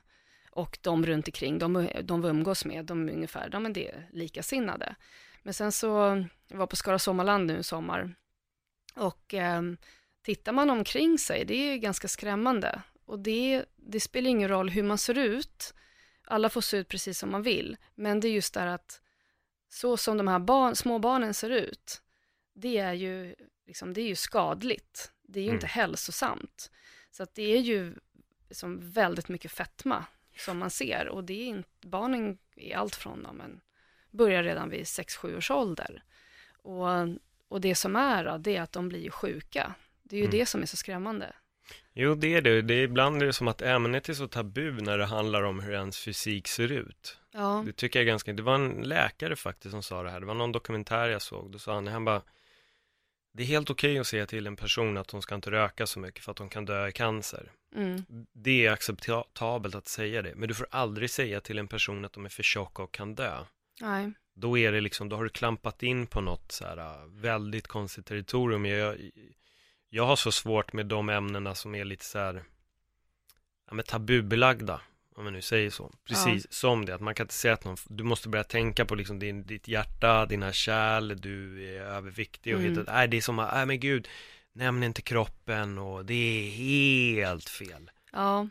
[0.50, 4.03] och de runt omkring, de, de vi umgås med, de är ungefär, de är det
[4.12, 4.94] likasinnade.
[5.42, 8.14] Men sen så, jag var på Skara Sommarland nu i sommar
[8.94, 9.76] och ehm,
[10.22, 12.83] tittar man omkring sig, det är ganska skrämmande.
[13.04, 15.74] Och det, det spelar ingen roll hur man ser ut,
[16.24, 19.00] alla får se ut precis som man vill, men det är just där att
[19.68, 22.02] så som de här barn, små barnen ser ut,
[22.54, 23.35] det är ju,
[23.66, 25.12] liksom, det är ju skadligt.
[25.22, 25.56] Det är ju Mm.
[25.56, 26.70] inte hälsosamt.
[27.11, 27.94] Så att det är ju
[28.48, 30.04] liksom väldigt mycket fetma
[30.37, 33.61] som man ser och det är inte, barnen är allt från dem, men
[34.11, 36.02] börjar redan vid 6-7 års ålder.
[36.62, 36.87] Och,
[37.48, 39.74] och det som är då, det är att de blir ju sjuka.
[40.11, 40.38] Det är ju Mm.
[40.38, 41.33] det som är så skrämmande.
[41.94, 42.62] Jo, det är det.
[42.62, 45.61] det är, ibland är det som att ämnet är så tabu när det handlar om
[45.61, 47.18] hur ens fysik ser ut.
[47.33, 50.20] Ja, Det tycker jag är ganska, det var en läkare faktiskt som sa det här,
[50.20, 52.23] det var någon dokumentär jag såg, då sa han, han bara,
[53.33, 55.99] det är helt okej att säga till en person att hon ska inte röka så
[56.01, 57.51] mycket för att hon kan dö i cancer.
[57.77, 62.05] mm, Det är acceptabelt att säga det, men du får aldrig säga till en person
[62.05, 63.44] att de är för tjocka och kan dö.
[63.81, 67.07] nej, Då är det liksom, då har du klampat in på något så här äh,
[67.09, 68.66] väldigt konstigt territorium.
[68.66, 68.96] Jag,
[69.90, 72.44] jag har så svårt med de ämnena som är lite så här,
[73.68, 74.81] ja men tabubelagda,
[75.16, 75.92] om man nu säger så.
[76.09, 78.94] Precis som det, att man kan inte säga att någon, du måste börja tänka på
[78.94, 82.81] liksom din, ditt hjärta, dina kärl, du är överviktig och Mm.
[82.81, 84.09] att, nej det är som, nej men gud,
[84.53, 87.90] nämn inte kroppen och det är helt fel.
[88.12, 88.48] ja.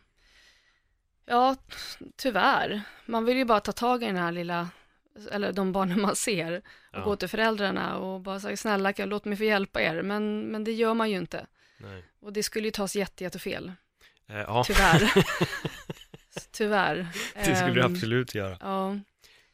[1.31, 1.55] Ja,
[2.15, 2.81] tyvärr.
[3.05, 4.69] Man vill ju bara ta tag i den här lilla,
[5.31, 9.25] eller de barnen man ser och Ja, gå till föräldrarna och bara säga snälla låt
[9.25, 11.45] mig få hjälpa er, men, men det gör man ju inte.
[11.77, 12.03] nej.
[12.21, 13.71] Och det skulle ju tas jätte, jättefel,
[14.27, 15.11] Eh, ja, tyvärr.
[16.51, 17.07] tyvärr.
[17.35, 18.57] det skulle det Ehm, absolut göra.
[18.61, 18.99] Ja,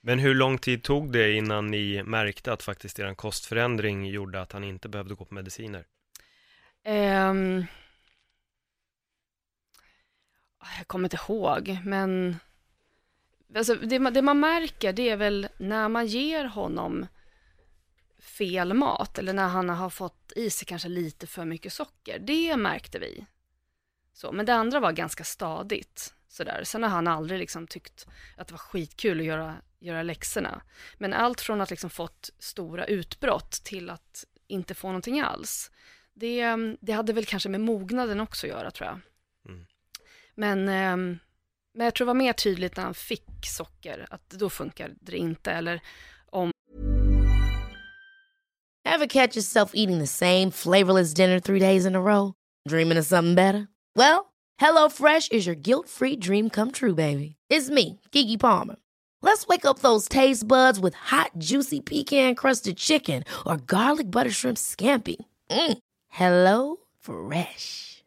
[0.02, 4.52] Men hur lång tid tog det innan ni märkte att faktiskt er kostförändring gjorde att
[4.52, 5.86] han inte behövde gå på mediciner?
[6.84, 7.66] Ehm,
[10.78, 12.36] jag kommer inte ihåg, men
[13.56, 17.08] alltså, det, man- det man märker det är väl när man ger honom
[18.20, 22.20] fel mat eller när han har fått i sig kanske lite för mycket socker.
[22.20, 23.26] Det märkte vi.
[24.14, 26.14] Så, men det andra var ganska stadigt.
[26.28, 26.64] Sådär.
[26.64, 30.62] Sen har han aldrig liksom tyckt att det var skitkul att göra, göra läxorna.
[30.98, 35.72] Men allt från att liksom fått stora utbrott till att inte få någonting alls.
[36.14, 36.46] Det,
[36.82, 39.00] det hade väl kanske med mognaden också att göra tror jag.
[39.54, 39.66] Mm.
[40.36, 41.20] Men, ehm,
[41.76, 45.18] men jag tror det var mer tydligt när han fick socker, att då funkar det
[45.18, 45.52] inte.
[45.52, 45.82] Eller
[46.30, 46.52] om...
[48.88, 52.34] Ever catch yourself eating the same flavorless dinner three days in a row?
[52.70, 53.68] Dreaming of something better?
[53.96, 54.26] Well,
[54.58, 57.36] Hello Fresh is your guilt free dream come true, baby.
[57.50, 58.76] It's me, Gigi Palmer.
[59.22, 64.32] Let's wake up those taste buds with hot, juicy pecan crusted chicken or garlic butter
[64.32, 65.18] shrimp scampi.
[65.50, 65.78] Mm.
[66.10, 67.95] Hello Fresh.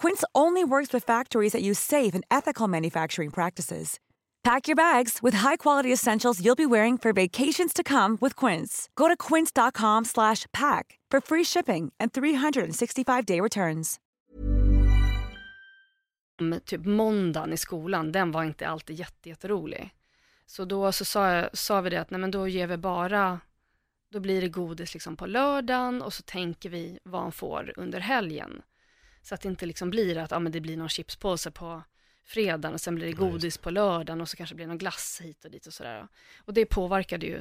[0.00, 3.98] Quince only works with factories that use safe and ethical manufacturing practices.
[4.42, 8.88] Pack your bags with high-quality essentials you'll be wearing for vacations to come with Quince.
[8.94, 14.00] Go to quince.com/pack for free shipping and 365-day returns.
[16.38, 19.90] Men typ måndagen i skolan, den var inte alltid jätte, jätterolig.
[20.46, 23.40] Så då så sa, jag, sa vi det att nej men då ger vi bara,
[24.12, 28.00] då blir det godis liksom på lördagen och så tänker vi vad han får under
[28.00, 28.62] helgen.
[29.22, 31.82] Så att det inte liksom blir att ja, men det blir någon chipspåse på
[32.24, 35.20] fredagen och sen blir det godis på lördagen och så kanske det blir någon glass
[35.24, 36.08] hit och dit och sådär.
[36.38, 37.38] Och det påverkade ju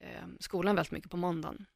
[0.00, 1.66] eh, skolan väldigt mycket på måndagen.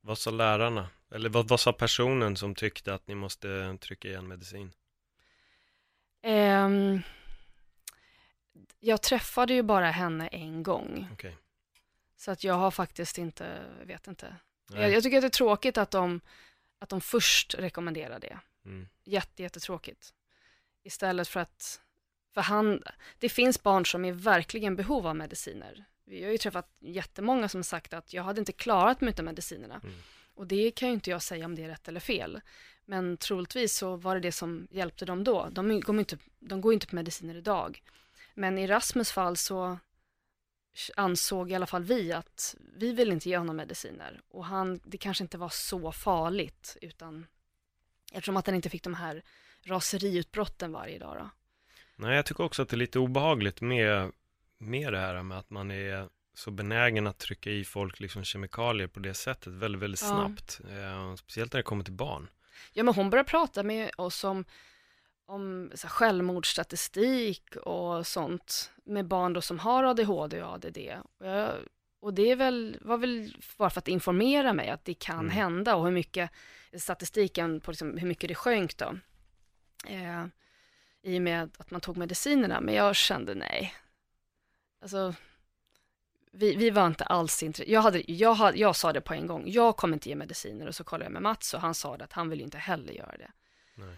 [0.00, 0.88] Vad sa lärarna?
[1.10, 4.72] Eller vad, vad sa personen som tyckte att ni måste trycka igen medicin?
[6.22, 7.00] Ehm,
[8.80, 11.08] jag träffade ju bara henne en gång.
[11.12, 11.36] Okej.
[12.16, 14.36] Så att jag har faktiskt inte, vet inte.
[14.72, 16.20] Jag, jag tycker att det är tråkigt att de,
[16.78, 18.38] att de först rekommenderar det.
[18.64, 18.88] Mm.
[19.04, 20.14] Jätte, jättetråkigt.
[20.82, 21.80] Istället för att,
[22.34, 22.82] för han,
[23.18, 25.84] det finns barn som är verkligen behov av mediciner.
[26.04, 29.80] Vi har ju träffat jättemånga som sagt att jag hade inte klarat mig utan medicinerna.
[29.84, 29.94] Mm.
[30.34, 32.40] Och det kan ju inte jag säga om det är rätt eller fel.
[32.84, 35.48] Men troligtvis så var det det som hjälpte dem då.
[35.52, 37.82] De går inte, de går inte på mediciner idag.
[38.34, 39.78] Men i Rasmus fall så
[40.96, 44.20] ansåg i alla fall vi att vi vill inte ge honom mediciner.
[44.28, 47.26] Och han, det kanske inte var så farligt, utan
[48.10, 49.22] eftersom att han inte fick de här
[49.64, 51.30] raseriutbrotten varje dag då.
[51.96, 54.12] Nej, jag tycker också att det är lite obehagligt med,
[54.58, 58.86] med det här med att man är så benägen att trycka i folk liksom kemikalier
[58.86, 60.06] på det sättet väldigt, väldigt Ja.
[60.08, 60.60] snabbt.
[60.70, 62.28] Eh, speciellt när det kommer till barn.
[62.72, 64.44] Ja, men hon började prata med oss om,
[65.26, 70.78] om så här, självmordsstatistik och sånt med barn då som har ADHD och ADD.
[71.18, 71.50] Och, jag,
[72.00, 75.30] och det är väl, var väl bara för att informera mig att det kan Mm.
[75.30, 76.30] hända och hur mycket
[76.78, 78.98] statistiken på liksom, hur mycket det sjönk då.
[79.86, 80.26] Eh,
[81.02, 83.74] I och med att man tog medicinerna, men jag kände nej.
[84.82, 85.14] Alltså,
[86.32, 87.72] vi, vi var inte alls intresserade.
[87.72, 90.66] Jag, hade, jag, hade, jag sa det på en gång, jag kommer inte ge mediciner
[90.66, 92.92] och så kollade jag med Mats och han sa det att han vill inte heller
[92.92, 93.30] göra det.
[93.74, 93.96] Nej.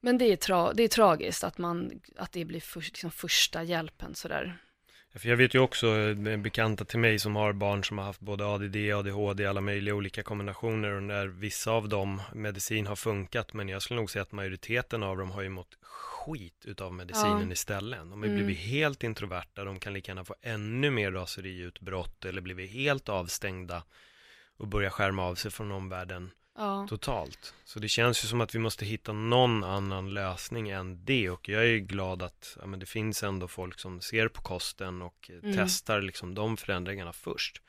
[0.00, 3.62] Men det är, tra, det är tragiskt att, man, att det blir för, liksom första
[3.62, 4.58] hjälpen sådär.
[5.14, 8.20] För jag vet ju också eh, bekanta till mig som har barn som har haft
[8.20, 13.52] både ADD, ADHD, alla möjliga olika kombinationer och när vissa av dem medicin har funkat,
[13.52, 17.46] men jag skulle nog säga att majoriteten av dem har ju mått skit utav medicinen
[17.46, 17.52] Ja.
[17.52, 17.98] istället.
[17.98, 18.44] De har ju Mm.
[18.44, 23.82] blivit helt introverta, de kan lika gärna få ännu mer raseriutbrott eller blivit helt avstängda
[24.56, 26.86] och börja skärma av sig från omvärlden Ja.
[26.88, 27.54] totalt.
[27.64, 31.48] Så det känns ju som att vi måste hitta någon annan lösning än det och
[31.48, 35.02] jag är ju glad att ja, men det finns ändå folk som ser på kosten
[35.02, 35.56] och Mm.
[35.56, 37.62] testar liksom de förändringarna först.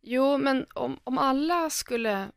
[0.00, 2.30] Jo, men om, om alla skulle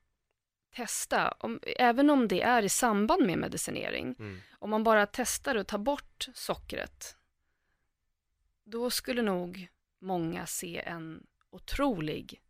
[0.76, 4.40] testa, om, även om det är i samband med medicinering, Mm.
[4.60, 7.16] om man bara testar och tar bort sockret,
[8.64, 9.68] då skulle nog
[10.00, 12.42] många se en otrolig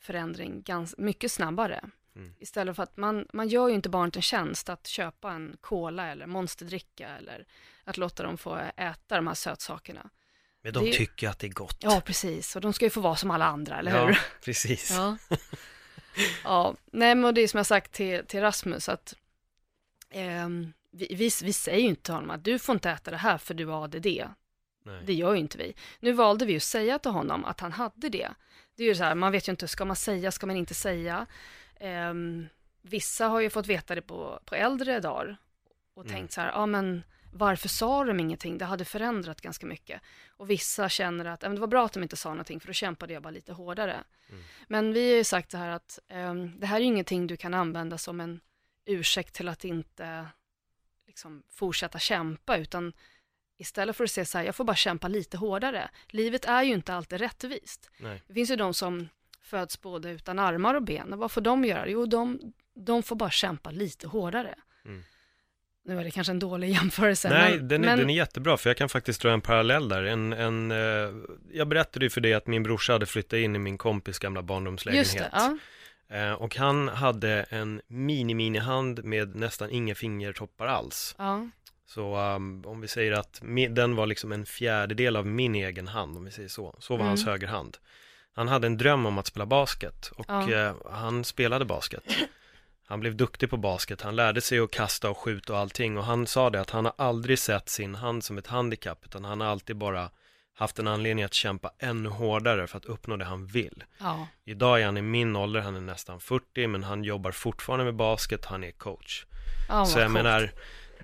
[0.00, 1.84] förändring gans, mycket snabbare.
[2.16, 2.34] Mm.
[2.38, 6.06] Istället för att man, man gör ju inte barnet en tjänst att köpa en cola
[6.06, 7.46] eller monsterdricka eller
[7.84, 10.10] att låta dem få äta de här sötsakerna.
[10.62, 11.76] Men de Det- tycker att det är gott.
[11.80, 12.56] Ja, precis.
[12.56, 14.18] Och de ska ju få vara som alla andra, eller Ja, hur?
[14.44, 14.90] precis.
[14.90, 15.16] Ja.
[16.44, 19.14] ja, nej men det är som jag sagt till, till Rasmus att
[20.10, 23.16] ehm, vi, vi, vi säger ju inte till honom att du får inte äta det
[23.16, 24.06] här för du har ADD.
[24.84, 25.02] Nej.
[25.06, 25.74] Det gör ju inte vi.
[26.00, 28.28] Nu valde vi ju att säga till honom att han hade det.
[28.76, 30.74] Det är ju så här, man vet ju inte, ska man säga, ska man inte
[30.74, 31.26] säga?
[31.82, 32.48] Ehm,
[32.82, 35.36] vissa har ju fått veta det på, på äldre dagar
[35.94, 36.14] och Mm.
[36.14, 38.58] tänkt så här, ja men varför sa de ingenting?
[38.58, 40.00] Det hade förändrat ganska mycket.
[40.28, 43.12] Och vissa känner att, det var bra att de inte sa någonting för då kämpade
[43.12, 44.04] jag bara lite hårdare.
[44.28, 44.42] Mm.
[44.68, 47.54] Men vi har ju sagt så här att ehm, det här är ingenting du kan
[47.54, 48.40] använda som en
[48.84, 50.26] ursäkt till att inte
[51.06, 52.92] liksom, fortsätta kämpa, utan
[53.56, 55.90] istället för att säga så här, jag får bara kämpa lite hårdare.
[56.08, 57.90] Livet är ju inte alltid rättvist.
[57.98, 58.22] Nej.
[58.26, 59.08] Det finns ju de som
[59.42, 61.12] föds både utan armar och ben.
[61.12, 61.88] Och vad får de göra?
[61.88, 62.40] Jo, de,
[62.74, 64.54] de får bara kämpa lite hårdare.
[64.84, 65.02] Mm.
[65.84, 67.28] Nu är det kanske en dålig jämförelse.
[67.28, 69.88] Nej, men, den är, men, den är jättebra för jag kan faktiskt dra en parallell
[69.88, 70.02] där.
[70.04, 71.10] En, en, eh,
[71.52, 74.42] jag berättade ju för dig att min brorsa hade flyttat in i min kompis gamla
[74.42, 75.06] barndomslägenhet.
[75.06, 75.58] Just det, ja.
[76.16, 81.14] Eh, och han hade en mini-mini-hand med nästan inga fingertoppar alls.
[81.18, 81.48] ja.
[81.86, 86.16] Så um, om vi säger att den var liksom en fjärdedel av min egen hand,
[86.16, 86.76] om vi säger så.
[86.78, 87.08] Så var Mm.
[87.08, 87.76] hans högerhand.
[88.34, 90.50] Han hade en dröm om att spela basket och Ja.
[90.52, 92.02] eh, han spelade basket.
[92.86, 96.04] Han blev duktig på basket, han lärde sig att kasta och skjuta och allting och
[96.04, 99.40] han sa det att han har aldrig sett sin hand som ett handikapp utan han
[99.40, 100.10] har alltid bara
[100.54, 103.84] haft en anledning att kämpa ännu hårdare för att uppnå det han vill.
[104.00, 104.26] ja.
[104.44, 107.94] Idag är han i min ålder, han är nästan 40 men han jobbar fortfarande med
[107.94, 109.24] basket, han är coach.
[109.68, 110.12] ja Så jag coolt.
[110.14, 110.52] menar,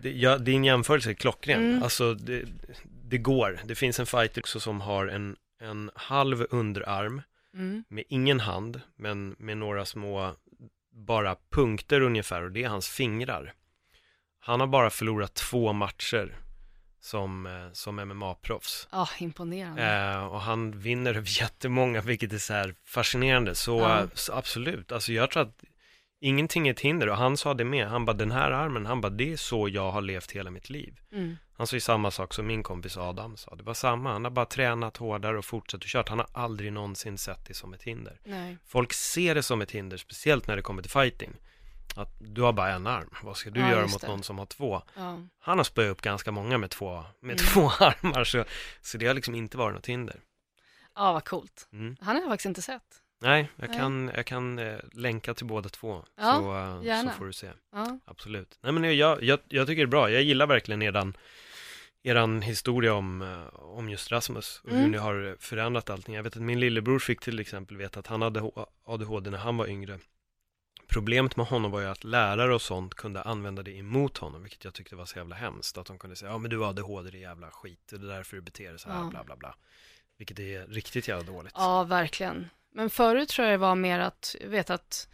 [0.02, 1.70] det, ja, din jämförelse är klockren.
[1.70, 1.82] Mm.
[1.82, 2.44] Alltså, det,
[3.04, 3.60] det går.
[3.64, 7.22] Det finns en fighter också som har en, en halv underarm
[7.54, 7.84] Mm.
[7.88, 10.34] med ingen hand, men med några små,
[10.92, 13.52] bara punkter ungefär, och det är hans fingrar.
[14.40, 16.36] Han har bara förlorat två matcher
[17.00, 18.88] som, eh, som MMA-proffs.
[18.92, 19.86] Ja, imponerande.
[19.86, 23.54] Eh, och han vinner över jättemånga, vilket är så här fascinerande.
[23.54, 25.64] Så, eh, så absolut, alltså jag tror att
[26.20, 27.08] ingenting är ett hinder.
[27.08, 29.68] Och han sa det med, han bara den här armen, han bara det är så
[29.68, 31.00] jag har levt hela mitt liv.
[31.12, 31.36] Mm.
[31.58, 33.54] Han sa ju samma sak som min kompis Adam sa.
[33.54, 36.08] Det var samma, han har bara tränat hårdare och fortsatt och kört.
[36.08, 38.20] Han har aldrig någonsin sett det som ett hinder.
[38.24, 38.56] Nej.
[38.66, 41.32] Folk ser det som ett hinder, speciellt när det kommer till fighting.
[41.96, 44.06] Att du har bara en arm, vad ska du Ja, göra mot det.
[44.08, 44.82] någon som har två?
[44.96, 45.20] Ja.
[45.38, 47.46] Han har spöat upp ganska många med två, med Mm.
[47.54, 48.44] två armar, så,
[48.82, 50.20] så det har liksom inte varit något hinder.
[50.94, 51.68] ja, vad coolt.
[51.72, 51.96] Mm.
[52.00, 52.82] Han har jag faktiskt inte sett.
[53.20, 53.78] Nej, jag Nej.
[53.78, 57.12] kan, jag kan eh, länka till båda två, Ja, så, eh, så gärna.
[57.12, 57.50] får du se.
[57.72, 57.98] Ja.
[58.04, 58.58] Absolut.
[58.60, 61.16] Nej men jag, jag, jag tycker det är bra, jag gillar verkligen eran,
[62.02, 64.90] eran historia om, eh, om just Rasmus och hur Mm.
[64.90, 66.14] ni har förändrat allting.
[66.14, 68.50] Jag vet att min lillebror fick till exempel veta att han hade
[68.84, 69.98] ADHD när han var yngre.
[70.88, 74.64] Problemet med honom var ju att lärare och sånt kunde använda det emot honom, vilket
[74.64, 75.78] jag tyckte var så jävla hemskt.
[75.78, 78.00] Att de kunde säga, ja men du har ADHD, det är jävla skit, det är
[78.00, 79.08] därför du beter dig så här, Ja.
[79.10, 79.54] bla bla bla.
[80.18, 81.52] Vilket är riktigt jävla dåligt.
[81.56, 82.48] ja, verkligen.
[82.74, 85.08] Men förut tror jag det var mer att, jag vet att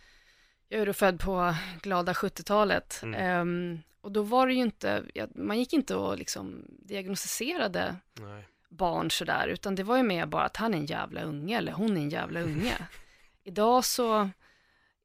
[0.69, 3.01] jag är född på glada 70-talet.
[3.03, 3.21] Mm.
[3.21, 8.49] Ehm, och då var det ju inte, man gick inte och liksom diagnostiserade Nej.
[8.69, 11.73] barn sådär, utan det var ju mer bara att han är en jävla unge eller
[11.73, 12.77] hon är en jävla unge.
[13.45, 14.31] Idag så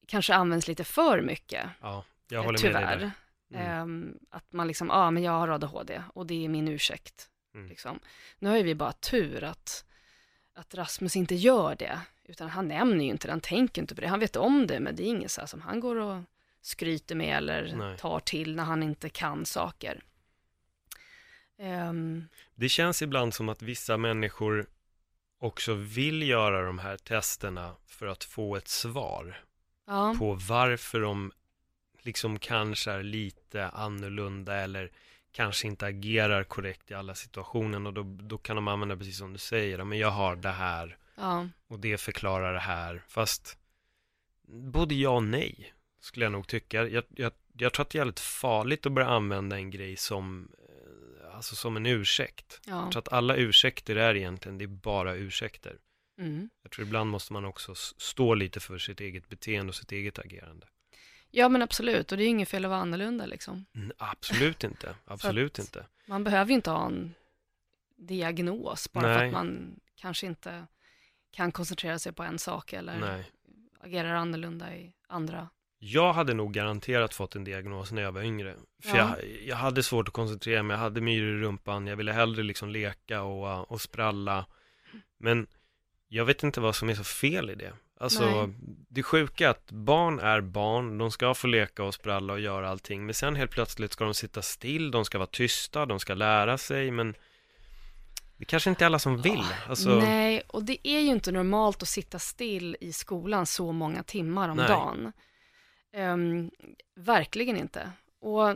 [0.08, 2.98] kanske används lite för mycket, Ja, jag håller med dig tyvärr.
[2.98, 3.12] där.
[3.60, 3.82] Mm.
[3.82, 7.30] Ehm, att man liksom, ja men jag har ADHD och det är min ursäkt.
[7.54, 7.68] Mm.
[7.68, 8.00] Liksom.
[8.40, 9.86] Nu har ju vi bara tur att,
[10.54, 14.02] att Rasmus inte gör det, utan han nämner ju inte det, han tänker inte på
[14.02, 16.24] det, han vet om det, men det är inget så som han går och
[16.62, 17.98] skryter med eller Nej.
[17.98, 20.04] tar till när han inte kan saker.
[21.58, 24.66] Ehm, Det känns ibland som att vissa människor
[25.40, 29.44] också vill göra de här testerna för att få ett svar
[29.88, 31.32] ja, på varför de
[32.02, 34.92] liksom kanske är lite annorlunda eller
[35.32, 39.34] kanske inte agerar korrekt i alla situationer och då, då kan de använda precis som
[39.34, 43.58] du säger, men jag har det här ja, och det förklarar det här, fast
[44.48, 46.88] både ja och nej skulle jag nog tycka.
[46.88, 50.52] Jag, jag, jag tror att det är jävligt farligt att börja använda en grej som,
[50.58, 52.60] eh, alltså som en ursäkt.
[52.66, 52.84] ja.
[52.84, 55.78] Jag tror att alla ursäkter är egentligen, det är bara ursäkter.
[56.20, 56.50] Mm.
[56.64, 60.20] Jag tror ibland måste man också stå lite för sitt eget beteende och sitt eget
[60.20, 60.68] agerande.
[61.32, 63.66] Ja men absolut, och det är ju inget fel att vara annorlunda liksom.
[63.76, 65.86] Mm, absolut inte, absolut inte.
[66.06, 67.14] Man behöver ju inte ha en
[67.96, 69.28] diagnos bara för Nej.
[69.28, 70.68] att man kanske inte
[71.32, 73.32] kan koncentrera sig på en sak eller Nej.
[73.80, 75.50] agerar annorlunda i andra.
[75.80, 78.56] Jag hade nog garanterat fått en diagnos när jag var yngre.
[78.84, 79.16] För Ja.
[79.20, 82.44] jag, jag hade svårt att koncentrera mig, jag hade myror i rumpan, jag ville hellre
[82.44, 84.46] liksom leka och, och spralla.
[85.18, 85.48] Men
[86.08, 87.74] jag vet inte vad som är så fel i det.
[88.00, 88.56] Alltså, Nej.
[88.90, 92.70] det sjuka är att barn är barn, de ska få leka och spralla och göra
[92.70, 93.06] allting.
[93.06, 96.58] Men sen helt plötsligt ska de sitta still, de ska vara tysta, de ska lära
[96.58, 97.16] sig, men
[98.38, 99.46] det kanske inte är alla som vill.
[99.68, 104.04] Alltså, Nej, och det är ju inte normalt att sitta still i skolan så många
[104.04, 104.68] timmar om Nej.
[104.68, 105.12] dagen.
[105.94, 106.52] Ehm,
[106.96, 107.92] verkligen inte.
[108.20, 108.56] Och,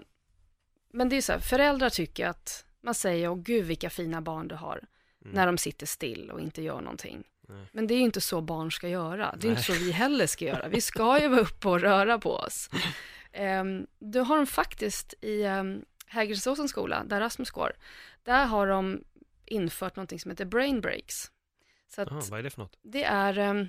[0.92, 4.48] men det är så här, föräldrar tycker att man säger, åh gud vilka fina barn
[4.48, 4.82] du har,
[5.26, 5.36] Mm.
[5.36, 7.24] när de sitter still och inte gör någonting.
[7.48, 7.66] Nej.
[7.72, 9.36] Men det är ju inte så barn ska göra.
[9.38, 9.50] Det är Nej.
[9.50, 10.68] inte så vi heller ska göra.
[10.68, 12.70] Vi ska ju vara uppe och röra på oss.
[13.40, 17.72] Um, då har de faktiskt i um, Hägersåsens skola, där Rasmus går,
[18.24, 19.04] där har de
[19.46, 21.32] infört någonting som heter brain breaks.
[21.96, 22.78] Så att Aha, vad är det för något?
[22.82, 23.66] det är ehm, eh,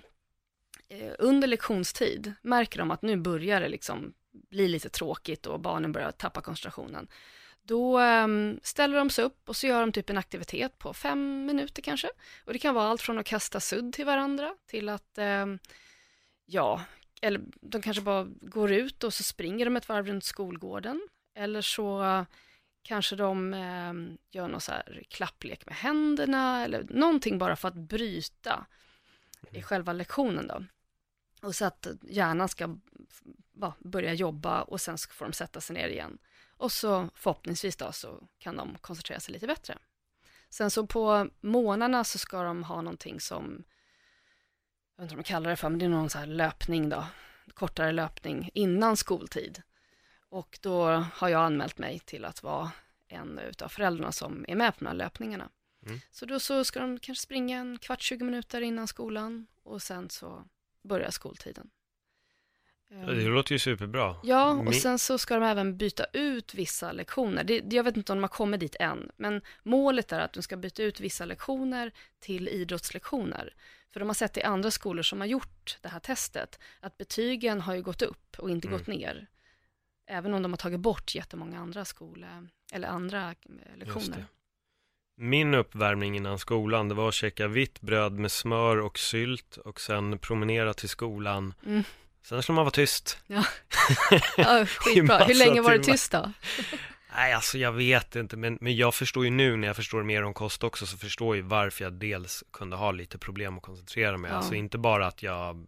[1.18, 6.10] under lektionstid märker de att nu börjar det liksom bli lite tråkigt och barnen börjar
[6.10, 7.08] tappa koncentrationen.
[7.62, 11.46] Då ehm, ställer de sig upp och så gör de typ en aktivitet på fem
[11.46, 12.08] minuter kanske.
[12.44, 15.58] Och det kan vara allt från att kasta sudd till varandra till att, ehm,
[16.46, 16.80] ja,
[17.20, 21.08] eller de kanske bara går ut och så springer de ett varv runt skolgården.
[21.34, 22.24] Eller så
[22.82, 24.72] kanske de ehm, gör någon så
[25.08, 28.66] klapplek med händerna eller någonting bara för att bryta
[29.52, 30.64] i själva lektionen då.
[31.44, 32.76] Och så att hjärnan ska
[33.52, 36.18] va, börja jobba och sen ska- får de sätta sig ner igen.
[36.56, 39.78] Och så förhoppningsvis då så kan de koncentrera sig lite bättre.
[40.48, 43.64] Sen så på månaderna så ska de ha någonting som,
[44.96, 46.88] jag vet inte vad de kallar det för, men det är någon så här löpning
[46.88, 47.06] då,
[47.54, 49.62] kortare löpning innan skoltid.
[50.28, 52.70] Och då har jag anmält mig till att vara
[53.08, 55.48] en utav föräldrarna som är med på de här löpningarna.
[55.86, 56.00] Mm.
[56.10, 60.10] Så då så ska de kanske springa en kvart, 20 minuter innan skolan och sen
[60.10, 60.44] så
[60.84, 61.70] börjar skoltiden.
[62.88, 64.16] Det låter ju superbra.
[64.22, 67.44] Ja, och sen så ska de även byta ut vissa lektioner.
[67.44, 70.42] Det, jag vet inte om de har kommit dit än, men målet är att de
[70.42, 73.54] ska byta ut vissa lektioner till idrottslektioner.
[73.92, 77.60] För de har sett i andra skolor som har gjort det här testet, att betygen
[77.60, 78.78] har ju gått upp och inte Mm.
[78.78, 79.26] gått ner.
[80.06, 84.26] Även om de har tagit bort jättemånga andra skole, eller andra eh, lektioner.
[85.16, 89.80] Min uppvärmning innan skolan, det var att käka vitt bröd med smör och sylt och
[89.80, 91.54] sen promenera till skolan.
[91.66, 91.84] Mm.
[92.22, 93.18] Sen skulle man vara tyst.
[93.26, 93.44] Ja,
[94.66, 95.02] skitbra.
[95.18, 95.84] massa Hur länge var timmar.
[95.84, 96.32] tyst då?
[97.16, 100.22] Nej, alltså jag vet inte, men, men jag förstår ju nu när jag förstår mer
[100.22, 104.18] om kost också, så förstår jag varför jag dels kunde ha lite problem att koncentrera
[104.18, 104.30] mig.
[104.30, 104.36] Ja.
[104.36, 105.66] Alltså inte bara att jag,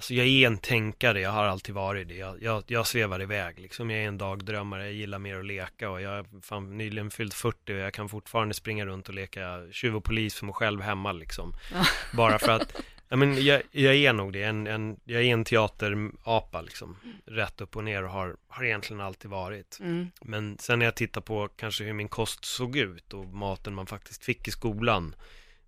[0.00, 2.14] alltså jag är en tänkare, jag har alltid varit det.
[2.14, 5.90] Jag, jag, jag svävar iväg, liksom jag är en dagdrömmare, jag gillar mer att leka
[5.90, 9.72] och jag har fan nyligen fyllt 40 och jag kan fortfarande springa runt och leka
[9.72, 11.52] tjuv och polis för mig själv hemma liksom.
[11.72, 11.84] Ja.
[12.16, 15.44] Bara för att, ja men jag, jag är nog det, en, en, jag är en
[15.44, 16.96] teaterapa liksom,
[17.26, 19.78] rätt upp och ner och har, har egentligen alltid varit.
[19.80, 20.10] Mm.
[20.20, 23.86] Men sen när jag tittar på kanske hur min kost såg ut och maten man
[23.86, 25.14] faktiskt fick i skolan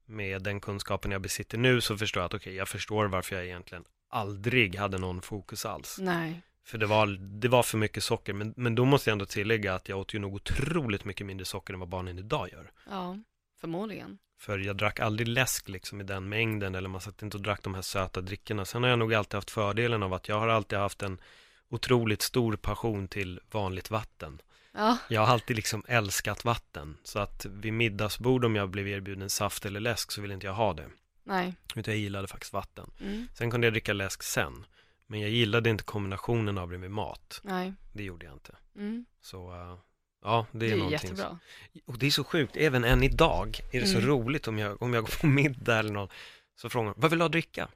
[0.06, 3.44] med den kunskapen jag besitter nu så förstår jag att okej, jag förstår varför jag
[3.44, 5.96] egentligen aldrig hade någon fokus alls.
[6.00, 6.42] Nej.
[6.64, 9.74] För det var, det var för mycket socker, men, men då måste jag ändå tillägga
[9.74, 12.70] att jag åt ju nog otroligt mycket mindre socker än vad barnen idag gör.
[12.90, 13.18] Ja,
[13.60, 14.18] förmodligen.
[14.38, 17.62] För jag drack aldrig läsk liksom i den mängden eller man satt inte och drack
[17.62, 18.64] de här söta drickorna.
[18.64, 21.20] Sen har jag nog alltid haft fördelen av att jag har alltid haft en
[21.68, 24.40] otroligt stor passion till vanligt vatten.
[24.72, 26.96] Ja, Jag har alltid liksom älskat vatten.
[27.04, 30.54] Så att vid middagsbord om jag blev erbjuden saft eller läsk så ville inte jag
[30.54, 30.86] ha det.
[31.24, 31.54] Nej.
[31.76, 32.90] Utan jag gillade faktiskt vatten.
[33.00, 33.28] Mm.
[33.34, 34.66] Sen kunde jag dricka läsk sen.
[35.06, 37.40] Men jag gillade inte kombinationen av det med mat.
[37.44, 37.72] Nej.
[37.92, 38.56] Det gjorde jag inte.
[38.76, 39.04] Mm.
[39.20, 39.78] Så uh,
[40.24, 41.10] ja, det Det är, är någonting.
[41.10, 41.38] jättebra.
[41.86, 44.08] Och det är så sjukt, även än idag är det så Mm.
[44.08, 46.08] roligt om jag, om jag går på middag eller någon.
[46.56, 47.68] Så frågar de, vad vill du ha att dricka?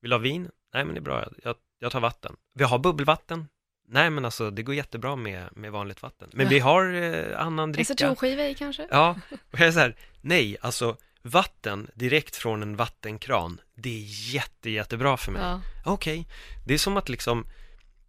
[0.00, 0.50] Vill du ha vin?
[0.74, 2.36] Nej men det är bra, jag, jag, tar vatten.
[2.54, 3.48] Vi har bubbelvatten?
[3.88, 6.30] Nej men alltså det går jättebra med, med vanligt vatten.
[6.32, 7.86] Men vi har eh, annan En dricka.
[7.86, 8.88] citronskiva i kanske?
[8.90, 9.20] Ja,
[9.50, 14.04] och jag är så här, nej, alltså vatten direkt från en vattenkran, det är
[14.34, 15.42] jätte, jättebra för mig.
[15.42, 15.60] Ja.
[15.84, 16.28] Okej,
[16.66, 17.46] det är som att liksom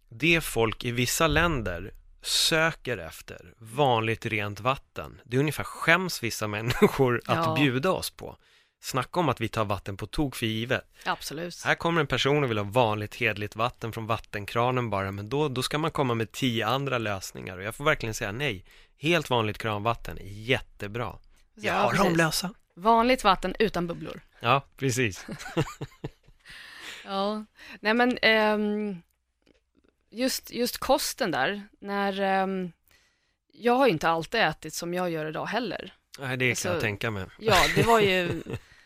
[0.08, 1.92] det folk i vissa länder
[2.22, 7.54] söker efter, vanligt rent vatten, det är ungefär skäms vissa människor att Ja.
[7.54, 8.36] bjuda oss på.
[8.80, 10.84] Snacka om att vi tar vatten på tok för givet.
[11.04, 11.62] Absolut.
[11.64, 15.48] Här kommer en person och vill ha vanligt hedligt vatten från vattenkranen bara, men då,
[15.48, 18.64] då ska man komma med tio andra lösningar och jag får verkligen säga nej.
[18.98, 21.14] Helt vanligt kranvatten är jättebra.
[21.54, 22.04] Ja, Ja.
[22.04, 22.50] Ramlösa.
[22.78, 24.20] Vanligt vatten utan bubblor.
[24.40, 25.26] Ja, precis.
[27.04, 27.44] Ja,
[27.80, 29.02] nej men ehm,
[30.10, 32.72] just, just kosten där, när ehm,
[33.52, 35.94] jag har inte alltid ätit som jag gör idag heller.
[36.18, 37.26] Nej, det kan Alltså, jag tänka mig.
[37.38, 38.42] Ja, det var ju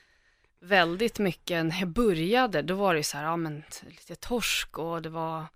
[0.61, 4.79] väldigt mycket, när jag började, då var det ju så här, ja men lite torsk
[4.79, 5.47] och det var,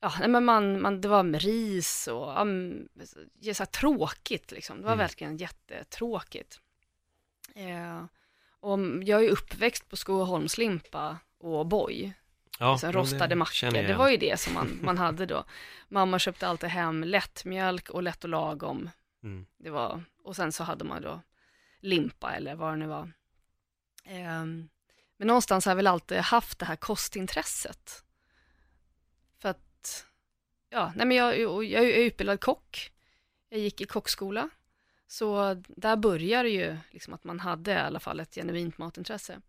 [0.00, 2.46] ja nej men man, man det var med ris och,
[3.40, 4.76] ja, så tråkigt liksom.
[4.76, 5.04] Det var Mm.
[5.04, 6.60] verkligen jättetråkigt.
[7.58, 8.04] Eh,
[8.60, 12.12] och jag är uppväxt på Skogaholmslimpa och O'boy,
[12.58, 13.70] Ja, liksom rostade det mackor.
[13.70, 15.44] Det var ju det som man, man hade då.
[15.88, 18.90] Mamma köpte alltid hem lättmjölk och lätt och lagom.
[19.22, 19.46] Mm.
[19.56, 21.20] Det var, och sen så hade man då
[21.80, 23.12] limpa eller vad det nu var.
[24.04, 24.68] Ehm,
[25.16, 28.04] men någonstans har jag väl alltid haft det här kostintresset.
[29.38, 30.06] För att,
[30.70, 32.92] ja, nej men jag, jag, jag är utbildad kock.
[33.48, 34.50] Jag gick i kockskola.
[35.08, 39.40] Så där började ju liksom att man hade i alla fall ett genuint matintresse.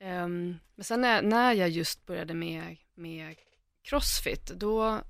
[0.00, 3.36] Um, men sen när, när jag just började med, med
[3.82, 5.00] crossfit, då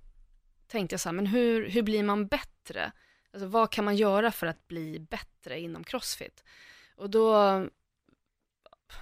[0.66, 2.92] tänkte jag så här, men hur, hur blir man bättre?
[3.32, 6.44] Alltså vad kan man göra för att bli bättre inom crossfit?
[6.96, 7.34] Och då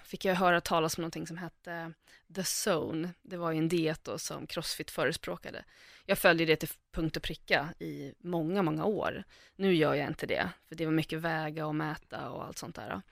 [0.04, 1.92] fick jag höra talas om någonting som hette
[2.34, 3.14] The Zone.
[3.22, 5.64] Det var ju en diet då som crossfit förespråkade.
[6.04, 9.24] Jag följde det till punkt och pricka i många, många år.
[9.56, 12.76] Nu gör jag inte det, för det var mycket väga och mäta och allt sånt
[12.76, 13.02] där.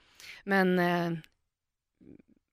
[0.43, 1.11] Men eh,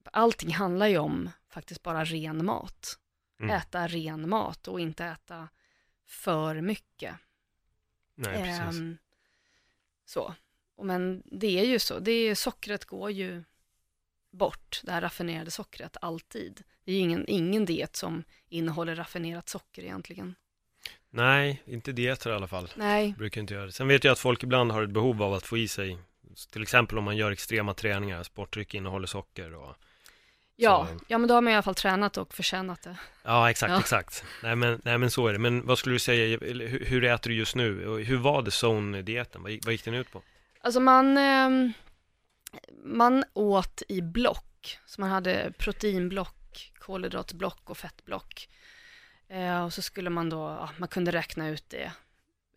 [0.05, 2.99] allting handlar ju om faktiskt bara ren mat.
[3.41, 3.57] Mm.
[3.57, 5.49] Äta ren mat och inte äta
[6.05, 7.15] för mycket.
[8.15, 8.81] Nej, precis.
[8.81, 8.99] Ehm,
[10.05, 10.35] så.
[10.83, 13.45] Men det är ju så, det är, sockret går ju
[14.37, 16.63] bort, det här raffinerade sockret, alltid.
[16.85, 20.35] Det är ingen, ingen diet som innehåller raffinerat socker egentligen.
[21.11, 22.69] Nej, inte dieter i alla fall.
[22.77, 23.73] Nej, Brukar inte göra det.
[23.73, 25.99] Sen vet jag att folk ibland har ett behov av att få i sig,
[26.53, 29.77] till exempel om man gör extrema träningar, sportdryck innehåller socker och
[30.57, 32.97] ja, Så- ja men då har man i alla fall tränat och förtjänat det.
[33.23, 33.81] Ja, exakt, Ja.
[33.81, 34.25] exakt.
[34.43, 35.39] Nej men, nej men så är det.
[35.39, 37.99] Men vad skulle du säga, hur, hur äter du just nu?
[38.05, 39.43] Hur var det zone-dieten?
[39.43, 40.23] Vad, vad gick den ut på?
[40.61, 41.73] Alltså man, ehm,
[42.85, 48.49] man åt i block, så man hade proteinblock, kolhydratblock och fettblock.
[49.29, 51.93] Eh, och så skulle man då, ja, man kunde räkna ut det,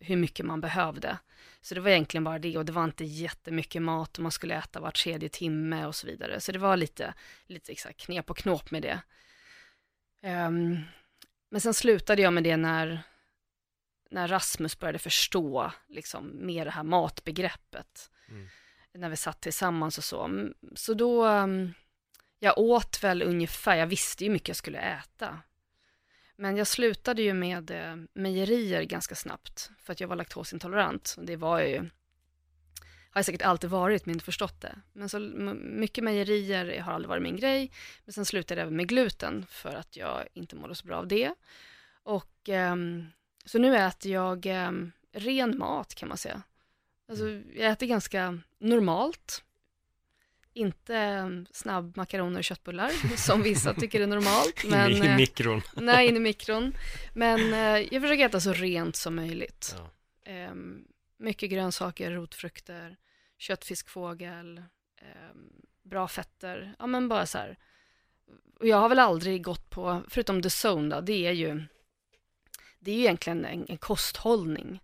[0.00, 1.18] hur mycket man behövde.
[1.60, 4.54] Så det var egentligen bara det och det var inte jättemycket mat och man skulle
[4.54, 6.40] äta var tredje timme och så vidare.
[6.40, 7.14] Så det var lite,
[7.46, 9.00] lite exakt knep och knåp med det.
[10.22, 10.78] Ehm,
[11.50, 13.02] men sen slutade jag med det när,
[14.10, 18.10] när Rasmus började förstå liksom mer det här matbegreppet.
[18.28, 18.48] Mm.
[18.94, 20.24] När vi satt tillsammans och så.
[20.24, 21.72] Mm, så då, mm,
[22.38, 25.38] jag åt väl ungefär, jag visste ju mycket jag skulle äta.
[26.36, 31.14] Men jag slutade ju med eh, mejerier ganska snabbt för att jag var laktosintolerant.
[31.18, 34.80] Och det var jag ju, har jag säkert alltid varit men inte förstått det.
[34.92, 37.72] Men så mycket mejerier har aldrig varit min grej.
[38.04, 41.08] Men sen slutade jag även med gluten för att jag inte mådde så bra av
[41.08, 41.34] det.
[42.02, 43.06] Och ehm,
[43.44, 46.42] så nu äter jag ehm, ren mat kan man säga.
[47.10, 49.44] Alltså jag äter ganska normalt.
[50.52, 54.64] Inte um, snabbmakaroner och köttbullar som vissa tycker är normalt.
[54.64, 55.62] Men, I, I eh, mikron.
[55.76, 56.76] nej, in i mikron.
[57.14, 59.74] Men eh, jag försöker äta så rent som möjligt.
[59.78, 59.90] Ja.
[60.32, 60.84] Ehm,
[61.18, 62.96] mycket grönsaker, rotfrukter,
[63.38, 64.58] kött, fisk, fågel,
[64.98, 65.52] ehm,
[65.82, 66.74] bra fetter.
[66.78, 67.58] Ja, men bara så här.
[68.60, 71.62] Och jag har väl aldrig gått på, förutom the zone då, det är ju,
[72.78, 74.80] det är ju egentligen en, en kosthållning.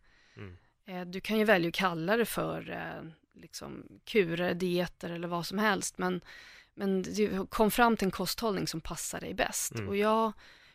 [0.87, 3.11] Eh, du kan ju välja att kalla det för eh,
[3.41, 6.21] liksom kurer, dieter eller vad som helst, men,
[6.75, 9.75] men du kom fram till en kosthållning som passar dig bäst.
[9.75, 9.89] Mm.
[9.89, 10.33] Och jag,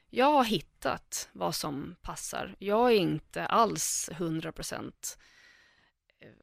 [0.10, 2.56] jag har hittat vad som passar.
[2.60, 5.18] Jag är inte alls 100%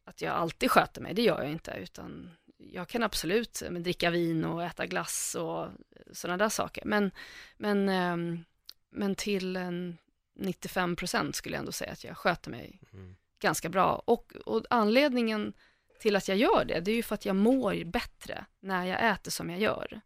[0.04, 3.82] att jag alltid sköter mig, det gör jag inte, utan jag kan absolut eh, men,
[3.82, 5.68] dricka vin och äta glass och
[6.12, 6.84] sådana där saker.
[6.84, 7.10] Men,
[7.56, 8.44] men, ehm,
[8.90, 9.98] men till en
[10.38, 13.16] 95% skulle jag ändå säga att jag sköter mig Mm.
[13.40, 14.02] Ganska bra.
[14.04, 15.52] Och, och anledningen
[16.00, 19.10] till att jag gör det, det är ju för att jag mår bättre när jag
[19.10, 20.00] äter som jag gör.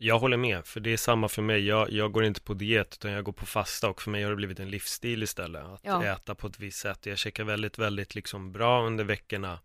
[0.00, 1.66] Jag håller med, för det är samma för mig.
[1.66, 4.30] Jag, jag går inte på diet, utan jag går på fasta och för mig har
[4.30, 5.64] det blivit en livsstil istället.
[5.64, 6.04] Att Ja.
[6.04, 7.06] äta på ett visst sätt.
[7.06, 9.60] Jag käkar väldigt, väldigt liksom bra under veckorna.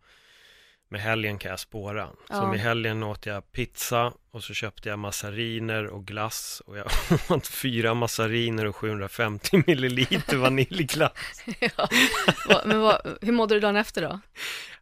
[0.94, 2.10] Med helgen kan jag spåra.
[2.30, 2.36] Ja.
[2.36, 6.62] Som i helgen åt jag pizza och så köpte jag massariner och glass.
[6.66, 6.88] Och jag
[7.30, 11.44] åt fyra massariner och 750 milliliter vaniljglass.
[11.60, 11.90] ja.
[12.66, 14.20] Men vad, hur mådde du dagen efter då?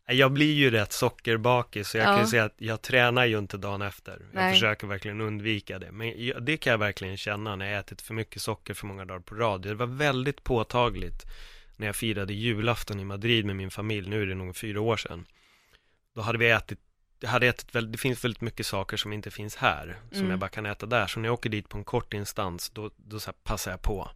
[0.06, 2.18] Jag blir ju rätt sockerbakis, så jag Ja.
[2.18, 4.12] kan säga att jag tränar ju inte dagen efter.
[4.12, 4.54] Jag Nej.
[4.54, 5.92] försöker verkligen undvika det.
[5.92, 9.20] Men det kan jag verkligen känna när jag ätit för mycket socker för många dagar
[9.20, 9.62] på rad.
[9.62, 11.26] Det var väldigt påtagligt
[11.78, 14.98] när jag firade julafton i Madrid med min familj, nu är det nog fyra år
[14.98, 15.26] sedan.
[16.16, 16.80] Då hade vi ätit,
[17.26, 20.30] hade ätit väl, det finns väldigt mycket saker som inte finns här, som Mm.
[20.30, 21.08] jag bara kan äta där.
[21.08, 24.12] Så när jag åker dit på en kort instans, då, då så passar jag på.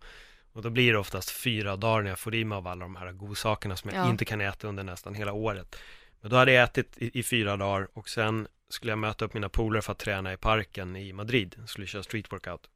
[0.53, 2.95] Och då blir det oftast fyra dagar när jag får i mig av alla de
[2.95, 4.09] här godsakerna som jag Ja.
[4.09, 5.75] inte kan äta under nästan hela året.
[6.21, 9.33] Men då hade jag ätit i, i fyra dagar och sen skulle jag möta upp
[9.33, 11.55] mina polare för att träna i parken i Madrid.
[11.67, 12.69] Skulle köra street workout.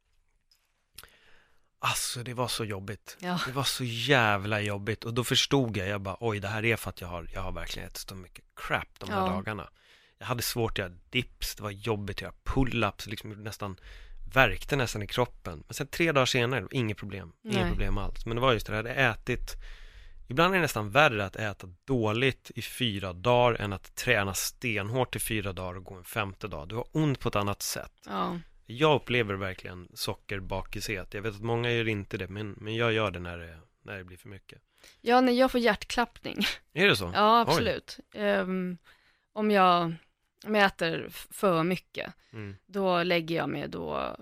[1.80, 3.18] Alltså det var så jobbigt.
[3.20, 3.40] Ja.
[3.46, 6.76] Det var så jävla jobbigt och då förstod jag, jag bara oj det här är
[6.76, 9.28] för att jag har, jag har verkligen ätit så mycket crap de här Ja.
[9.28, 9.70] dagarna.
[10.18, 13.78] Jag hade svårt att göra dips, det var jobbigt att göra pull-ups, liksom nästan
[14.34, 15.64] värkte nästan i kroppen.
[15.68, 18.26] Men sen tre dagar senare, inget problem, inget problem alls.
[18.26, 19.56] Men det var just det, jag hade ätit
[20.32, 25.16] Ibland är det nästan värre att äta dåligt i fyra dagar än att träna stenhårt
[25.16, 26.68] i fyra dagar och gå en femte dag.
[26.68, 27.92] Du har ont på ett annat sätt.
[28.06, 28.40] Ja.
[28.72, 31.14] Jag upplever verkligen sockerbakishet.
[31.14, 33.98] Jag vet att många gör inte det, men, men jag gör det när det, när
[33.98, 34.62] det blir för mycket.
[35.02, 36.38] ja, när jag får hjärtklappning,
[36.74, 37.12] Är det så?
[37.16, 38.00] ja absolut.
[38.14, 38.78] Ehm,
[39.34, 39.94] om, jag,
[40.46, 42.56] om jag äter för mycket, Mm.
[42.66, 44.18] då lägger jag mig, då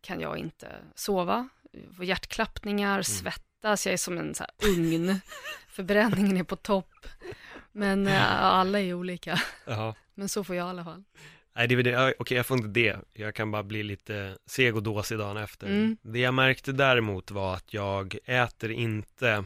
[0.00, 3.04] kan jag inte sova, Jag får hjärtklappningar, Mm.
[3.04, 5.20] svettas, jag är som en så här ugn,
[5.68, 7.06] förbränningen är på topp.
[7.72, 9.94] Men eh, alla är olika, Jaha.
[10.14, 11.04] men så får jag i alla fall.
[11.56, 12.14] Nej, det är det.
[12.18, 12.96] Okej, jag får inte det.
[13.12, 15.66] Jag kan bara bli lite seg och dåsig dagen efter.
[15.66, 15.96] Mm.
[16.02, 19.44] Det jag märkte däremot var att jag äter inte,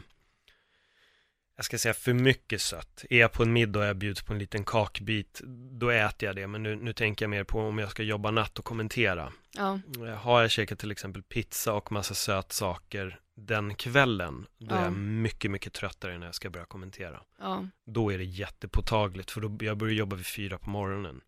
[1.55, 3.05] jag ska säga för mycket sött.
[3.09, 5.41] Är jag på en middag och jag bjuds på en liten kakbit,
[5.79, 6.47] då äter jag det.
[6.47, 9.31] Men nu, nu tänker jag mer på om jag ska jobba natt och kommentera.
[9.57, 9.79] Ja,
[10.17, 14.83] Har jag käkat till exempel pizza och massa sötsaker den kvällen, då är Ja.
[14.83, 17.21] jag mycket, mycket tröttare när jag ska börja kommentera.
[17.39, 21.21] ja, Då är det jättepåtagligt, för då, jag börjar jobba vid fyra på morgonen.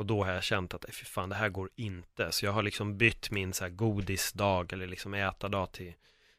[0.00, 2.32] Och då har jag känt att, "Nej, fy fan, det här går inte.
[2.32, 5.94] Så jag har liksom bytt min så här godisdag, eller liksom äta-dag till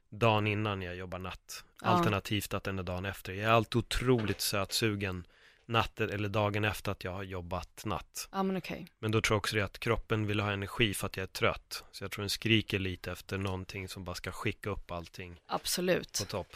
[0.10, 1.64] dagen innan jag jobbar natt.
[1.82, 1.88] Ja.
[1.88, 3.34] Alternativt att den är dagen efter.
[3.34, 5.28] Jag är alltid otroligt sötsugen
[5.66, 8.28] natten eller dagen efter att jag har jobbat natt.
[8.32, 8.88] ja men okej.
[9.00, 11.28] Men då tror jag också det att kroppen vill ha energi för att jag är
[11.28, 11.84] trött.
[11.92, 16.20] Så jag tror den skriker lite efter någonting som bara ska skicka upp allting Absolut.
[16.20, 16.56] på topp.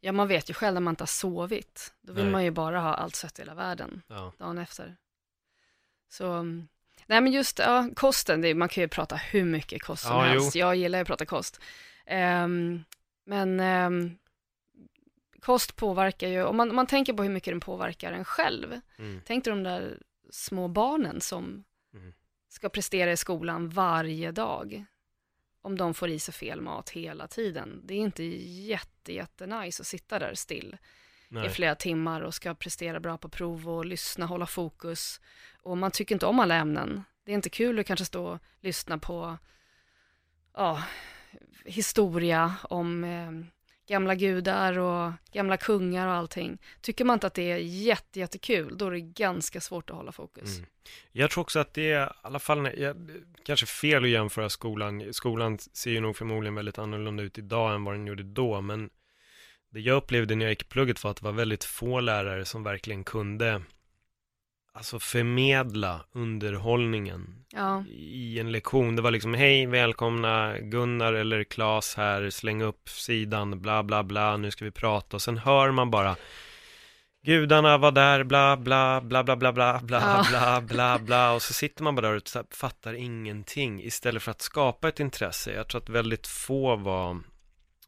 [0.00, 1.92] Ja, man vet ju själv när man inte har sovit.
[2.02, 2.32] Då vill Nej.
[2.32, 4.32] man ju bara ha allt sött i hela världen Ja.
[4.38, 4.96] dagen efter.
[6.08, 6.42] Så,
[7.06, 10.22] nej men just ja, kosten, det, man kan ju prata hur mycket kost som Ja,
[10.22, 10.54] helst.
[10.54, 11.60] Jag gillar ju att prata kost.
[12.06, 12.84] Ehm,
[13.24, 14.16] men ehm,
[15.40, 18.80] kost påverkar ju, om man, om man tänker på hur mycket den påverkar en själv.
[18.98, 19.20] Mm.
[19.24, 19.98] Tänk dig de där
[20.30, 22.12] små barnen som Mm.
[22.48, 24.84] ska prestera i skolan varje dag.
[25.62, 27.80] om de får i sig fel mat hela tiden.
[27.84, 30.76] Det är inte jätte, jätte nice att sitta där still
[31.28, 31.46] Nej.
[31.46, 35.20] i flera timmar och ska prestera bra på prov och lyssna, hålla fokus.
[35.62, 37.04] Och man tycker inte om alla ämnen.
[37.24, 39.38] Det är inte kul att kanske stå och lyssna på
[40.54, 40.82] ja,
[41.64, 43.30] historia om eh,
[43.86, 46.58] gamla gudar och gamla kungar och allting.
[46.80, 50.12] Tycker man inte att det är jätte, jättekul, då är det ganska svårt att hålla
[50.12, 50.58] fokus.
[50.58, 50.70] Mm.
[51.12, 52.96] Jag tror också att det är, i alla fall, jag,
[53.44, 55.12] kanske fel att jämföra skolan.
[55.12, 58.90] Skolan ser ju nog förmodligen väldigt annorlunda ut idag än vad den gjorde då, men
[59.76, 62.62] det jag upplevde när jag gick plugget var att det var väldigt få lärare som
[62.62, 63.62] verkligen kunde
[64.72, 68.96] alltså förmedla underhållningen Ja, i en lektion.
[68.96, 74.36] Det var liksom, hej, välkomna Gunnar eller Klas här, släng upp sidan, bla bla bla,
[74.36, 75.16] nu ska vi prata.
[75.16, 76.16] Och sen hör man bara,
[77.22, 80.26] gudarna var där, bla bla bla bla bla bla bla Ja.
[80.30, 81.32] bla bla bla.
[81.32, 85.52] Och så sitter man bara där och fattar ingenting istället för att skapa ett intresse.
[85.52, 87.20] Jag tror att väldigt få var,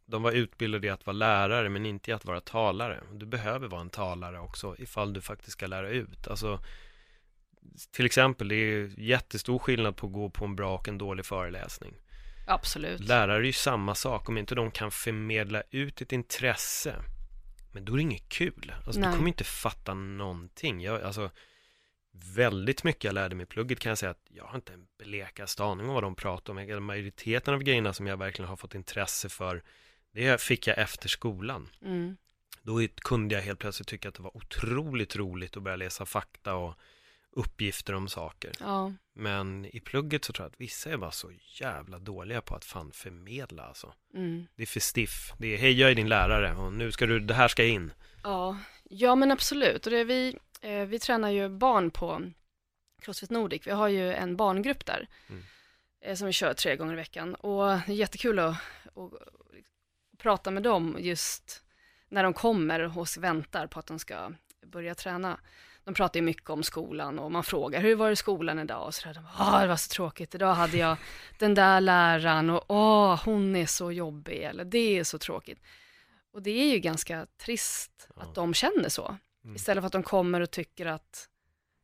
[0.09, 3.01] de var utbildade i att vara lärare men inte i att vara talare.
[3.13, 6.29] Du behöver vara en talare också ifall du faktiskt ska lära ut.
[6.29, 6.61] Alltså,
[7.91, 11.27] till exempel, det är jättestor skillnad på att gå på en bra och en dålig
[11.27, 11.95] föreläsning.
[12.47, 13.01] absolut.
[13.01, 16.95] Lärare är ju samma sak, om inte de kan förmedla ut ett intresse,
[17.73, 18.73] men då är det inget kul.
[18.87, 20.81] Alltså, du kommer inte fatta någonting.
[20.81, 21.31] Jag, alltså,
[22.37, 24.87] väldigt mycket jag lärde mig i plugget kan jag säga att jag har inte en
[24.99, 26.85] blekaste aning om vad de pratar om.
[26.85, 29.63] Majoriteten av grejerna som jag verkligen har fått intresse för,
[30.19, 31.69] det fick jag efter skolan.
[31.83, 32.16] Mm.
[32.62, 36.55] Då kunde jag helt plötsligt tycka att det var otroligt roligt att börja läsa fakta
[36.55, 36.75] och
[37.31, 38.53] uppgifter om saker.
[38.61, 42.55] Ja, Men i plugget så tror jag att vissa är bara så jävla dåliga på
[42.55, 43.93] att fan förmedla alltså.
[44.14, 44.47] mm.
[44.57, 45.33] Det är för stiff.
[45.39, 47.93] Det är, hej jag är din lärare och nu ska du, det här ska in.
[48.23, 48.59] ja.
[48.85, 49.87] ja men absolut.
[49.87, 52.23] Och det är vi, eh, vi tränar ju barn på
[53.03, 53.66] Crossfit Nordic.
[53.66, 55.43] Vi har ju en barngrupp där Mm.
[56.01, 57.35] eh, som vi kör tre gånger i veckan.
[57.35, 58.57] Och det är jättekul att,
[58.95, 59.12] att
[60.19, 61.62] prata med dem just
[62.09, 64.33] när de kommer och väntar på att de ska
[64.66, 65.41] börja träna.
[65.85, 68.87] De pratar ju mycket om skolan och man frågar hur var det i skolan idag
[68.87, 69.14] och sådär.
[69.14, 70.97] De bara, det var så tråkigt, idag hade jag
[71.39, 75.62] den där läraren och åh, hon är så jobbig eller det är så tråkigt.
[76.33, 78.23] Och det är ju ganska trist Ja.
[78.23, 79.16] att de känner så.
[79.45, 79.57] Mm.
[79.57, 81.29] Istället för att de kommer och tycker att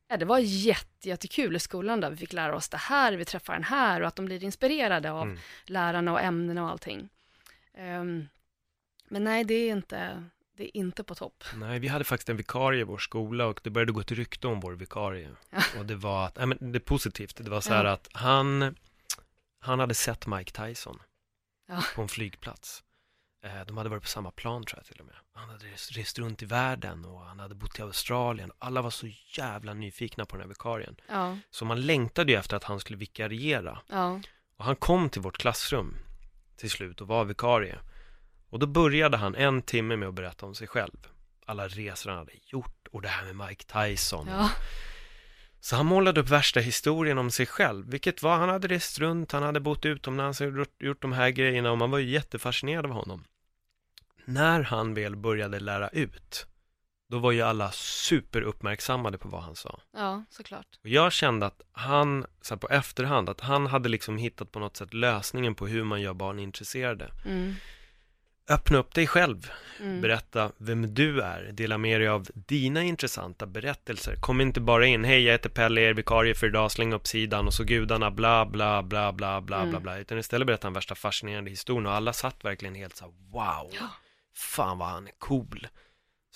[0.08, 3.24] ja, det var jätte, jättekul i skolan där vi fick lära oss det här, vi
[3.24, 5.38] träffar den här och att de blir inspirerade av Mm.
[5.66, 7.08] lärarna och ämnena och allting.
[7.74, 8.28] Ehm,
[9.08, 10.24] men nej, det är inte,
[10.56, 11.44] det är inte på topp.
[11.56, 14.46] Nej, vi hade faktiskt en vikarie i vår skola och det började gå ett rykte
[14.46, 15.30] om vår vikarie.
[15.50, 15.62] Ja.
[15.78, 17.90] Och det var att, nej men det är positivt, det var så här Ja.
[17.92, 18.74] att han,
[19.60, 20.98] han hade sett Mike Tyson
[21.68, 21.82] Ja.
[21.94, 22.82] på en flygplats.
[23.44, 25.14] Eh, De hade varit på samma plan tror jag till och med.
[25.32, 28.52] Han hade rest, runt i världen och han hade bott i Australien.
[28.58, 29.06] Alla var så
[29.36, 30.96] jävla nyfikna på den här vikarien.
[31.50, 33.78] Så man längtade ju efter att han skulle vikariera.
[34.56, 35.96] Och han kom till vårt klassrum
[36.56, 37.78] till slut och var vikarie.
[38.50, 40.96] Och då började han en timme med att berätta om sig själv.
[41.46, 44.26] Alla resor han hade gjort och det här med Mike Tyson.
[44.30, 44.50] ja,
[45.60, 49.32] Så han målade upp värsta historien om sig själv, vilket var, han hade rest runt,
[49.32, 52.84] han hade bott utomlands och gjort, gjort de här grejerna och man var ju jättefascinerad
[52.86, 53.24] av honom.
[54.24, 56.46] När han väl började lära ut,
[57.14, 59.80] då var ju alla superuppmärksammade på vad han sa.
[59.92, 60.66] ja, såklart.
[60.82, 64.76] Och jag kände att han, så på efterhand, att han hade liksom hittat på något
[64.76, 67.10] sätt lösningen på hur man gör barn intresserade.
[67.24, 67.54] Mm,
[68.48, 69.50] Öppna upp dig själv,
[69.80, 70.00] mm.
[70.00, 74.16] berätta vem du är, dela med dig av dina intressanta berättelser.
[74.16, 77.46] Kom inte bara in, hej jag heter Pelle, er vikarie för idag, släng upp sidan
[77.46, 79.70] och så gudarna bla bla bla bla bla Mm.
[79.70, 79.98] bla bla.
[79.98, 83.70] Utan istället berätta den värsta fascinerande historien och alla satt verkligen helt så här, wow,
[83.80, 83.88] Ja.
[84.36, 85.66] fan vad han är cool.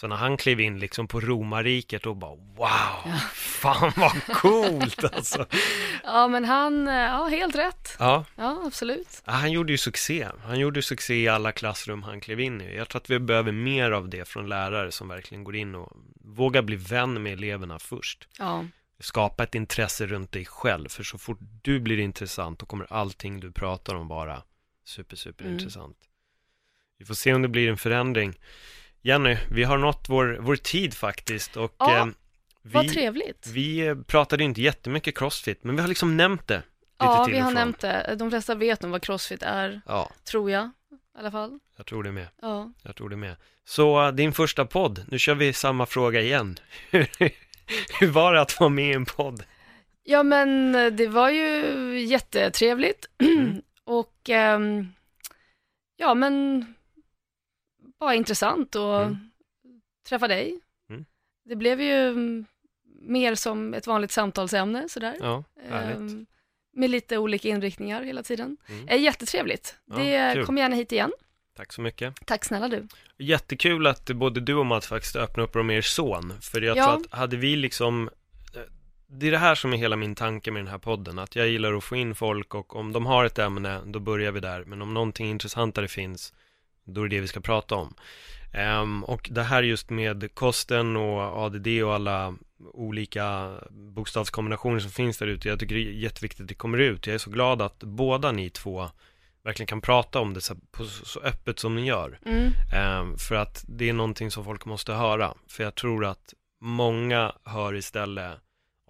[0.01, 5.46] Så när han klev in liksom på romarriket och bara wow, fan vad coolt alltså.
[6.05, 7.96] Ja, men han, eh, ja, helt rätt.
[7.99, 9.22] Ja, Ja, absolut.
[9.24, 10.28] Ja, han gjorde ju succé.
[10.44, 12.76] Han gjorde succé i alla klassrum han klev in i.
[12.76, 15.92] Jag tror att vi behöver mer av det från lärare som verkligen går in och
[16.20, 18.28] vågar bli vän med eleverna först.
[18.38, 18.64] Ja,
[19.01, 23.40] Skapa ett intresse runt dig själv, för så fort du blir intressant, då kommer allting
[23.40, 24.42] du pratar om vara
[24.84, 25.57] super, super Mm.
[25.59, 25.96] intressant.
[26.99, 28.34] Vi får se om det blir en förändring.
[29.03, 32.07] Jenny, vi har nått vår, vår tid faktiskt och Ja, eh,
[32.62, 33.46] vad vi, trevligt.
[33.46, 36.62] vi eh, pratade inte jättemycket crossfit, men vi har liksom nämnt det.
[36.99, 38.14] Ja, vi har nämnt det.
[38.18, 41.59] De flesta vet nog vad crossfit är, Ja, tror jag i alla fall.
[41.76, 42.28] jag tror det med.
[42.42, 43.36] Ja, Jag tror det med.
[43.64, 46.57] Så uh, din första podd, nu kör vi samma fråga igen.
[48.01, 49.44] Hur var det att vara med i en podd?
[50.05, 53.62] ja men eh, det var ju jättetrevligt Mm.
[53.84, 54.88] och ehm,
[55.96, 56.64] ja men
[58.01, 59.30] bara intressant att Mm.
[60.09, 60.61] träffa dig.
[60.90, 61.05] Mm.
[61.44, 62.14] Det blev ju
[63.01, 65.16] mer som ett vanligt samtalsämne sådär.
[65.20, 65.44] Ja.
[65.70, 66.26] Ehm,
[66.72, 68.57] med lite olika inriktningar hela tiden.
[68.68, 68.88] Mm.
[68.88, 69.76] Är jättetrevligt.
[69.86, 70.44] Ja, det, kul.
[70.46, 71.12] kom gärna hit igen.
[71.57, 72.26] Tack så mycket.
[72.26, 72.88] Tack snälla du.
[73.18, 76.32] Jättekul att både du och Mats faktiskt öppnar upp om er son.
[76.40, 76.84] För jag Ja.
[76.84, 78.11] tror att hade vi liksom
[78.55, 78.61] eh,
[79.07, 81.18] Det är det här som är hela min tanke med den här podden.
[81.18, 84.32] Att jag gillar att få in folk och om de har ett ämne, då börjar
[84.32, 84.64] vi där.
[84.64, 86.34] Men om någonting intressantare finns,
[86.95, 87.95] då är det det vi ska prata om.
[88.53, 92.34] Ehm, och det här just med kosten och ADD och alla
[92.74, 95.49] olika bokstavskombinationer som finns där ute.
[95.49, 97.07] Jag tycker det är jätteviktigt att det kommer ut.
[97.07, 98.89] Jag är så glad att båda ni två
[99.45, 100.57] verkligen kan prata om det så,
[101.05, 102.18] så öppet som ni gör.
[102.24, 102.53] Mm.
[102.74, 105.34] Ehm, för att det är någonting som folk måste höra.
[105.49, 108.39] För jag tror att många hör istället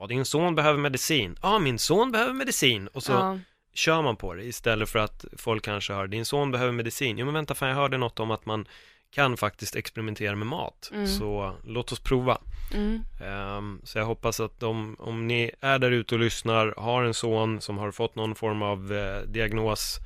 [0.01, 1.37] Ja, din son behöver medicin.
[1.43, 2.89] Ja, min son behöver medicin.
[2.89, 3.39] Och så Ja.
[3.73, 7.19] Kör man på det istället för att folk kanske hör din son behöver medicin.
[7.19, 8.69] Jo, men vänta, fan jag hörde något om att man
[9.11, 10.91] kan faktiskt experimentera med mat.
[10.93, 11.07] Mm.
[11.07, 12.39] Så låt oss prova.
[12.75, 13.01] Mm.
[13.23, 17.14] Ehm, så jag hoppas att de, om ni är där ute och lyssnar, har en
[17.14, 19.99] son som har fått någon form av eh, diagnos,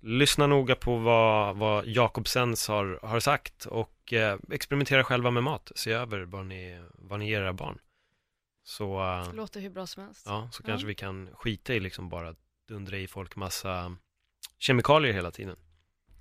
[0.00, 5.72] lyssna noga på vad, vad Jakobsens har, har sagt och eh, experimentera själva med mat.
[5.74, 7.78] Se över vad ni, vad ni ger era barn.
[8.64, 10.22] Så, eh, Det låter hur bra som helst.
[10.26, 10.66] ja, så Ja.
[10.66, 12.34] kanske vi kan skita i liksom bara
[12.70, 13.96] dundra i folk massa
[14.58, 15.56] kemikalier hela tiden.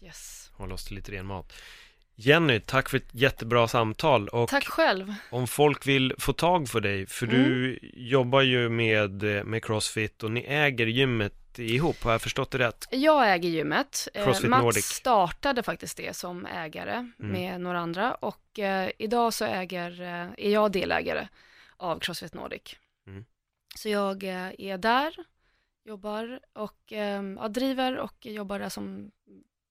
[0.02, 0.52] Yes.
[0.54, 1.54] Hålla oss till lite ren mat.
[2.16, 5.14] Jenny, tack för ett jättebra samtal och Tack själv.
[5.32, 7.44] om folk vill få tag för dig, för Mm.
[7.44, 12.58] du jobbar ju med, med Crossfit och ni äger gymmet ihop, har jag förstått det
[12.58, 12.88] rätt?
[12.92, 14.08] Jag äger gymmet.
[14.14, 14.86] Eh, Crossfit Mats Nordic.
[14.86, 20.50] startade faktiskt det som ägare med några andra och eh, idag så äger, eh, är
[20.52, 21.28] jag delägare
[21.78, 22.76] av Crossfit Nordic.
[23.08, 23.26] Mm.
[23.76, 25.14] Så jag eh, är där,
[25.90, 29.12] jobbar och eh, ja, driver och jobbar där som,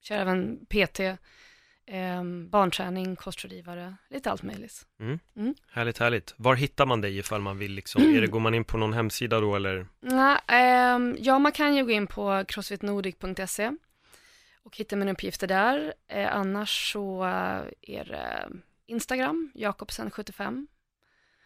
[0.01, 4.87] kör även PT, eh, barnträning, kostrådgivare, lite allt möjligt.
[5.71, 6.33] Härligt, härligt.
[6.37, 8.93] Var hittar man dig ifall man vill liksom, är det, går man in på någon
[8.93, 9.87] hemsida då eller?
[9.99, 13.71] Ja, ehm, ja, man kan ju gå in på crossfitnordic.se
[14.63, 15.93] och hitta mina uppgifter där.
[16.07, 18.49] Eh, annars så eh, är det
[18.85, 20.67] Instagram, Jakobsen75.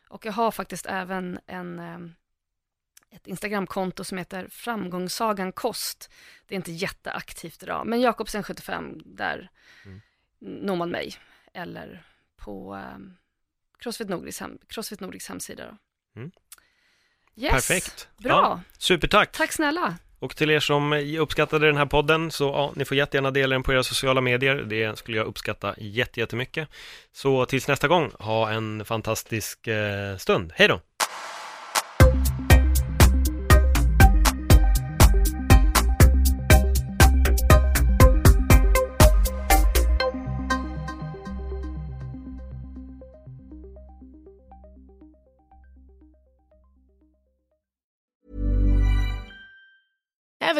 [0.09, 2.13] Och jag har faktiskt även en, ehm,
[3.15, 6.09] ett Instagramkonto som heter Framgångssagan Kost.
[6.47, 9.49] Det är inte jätteaktivt idag, men Jakobsen75, där
[9.85, 10.01] Mm.
[10.39, 11.15] når man mig.
[11.53, 12.03] Eller
[12.37, 13.13] på ehm,
[13.79, 15.65] Crossfit Nordics, hem, Crossfit Nordics hemsida.
[15.65, 15.77] Då.
[16.19, 16.31] Mm.
[17.35, 17.51] Yes.
[17.51, 18.07] Perfekt.
[18.17, 18.29] Bra.
[18.31, 19.31] Ja, supertack.
[19.31, 19.95] Tack snälla.
[20.19, 23.63] Och till er som uppskattade den här podden så ja, ni får jättegärna dela den
[23.63, 24.55] på era sociala medier.
[24.55, 26.69] Det skulle jag uppskatta jätte- jättemycket.
[27.11, 30.53] Så tills nästa gång, ha en fantastisk eh, stund.
[30.55, 30.81] Hej då!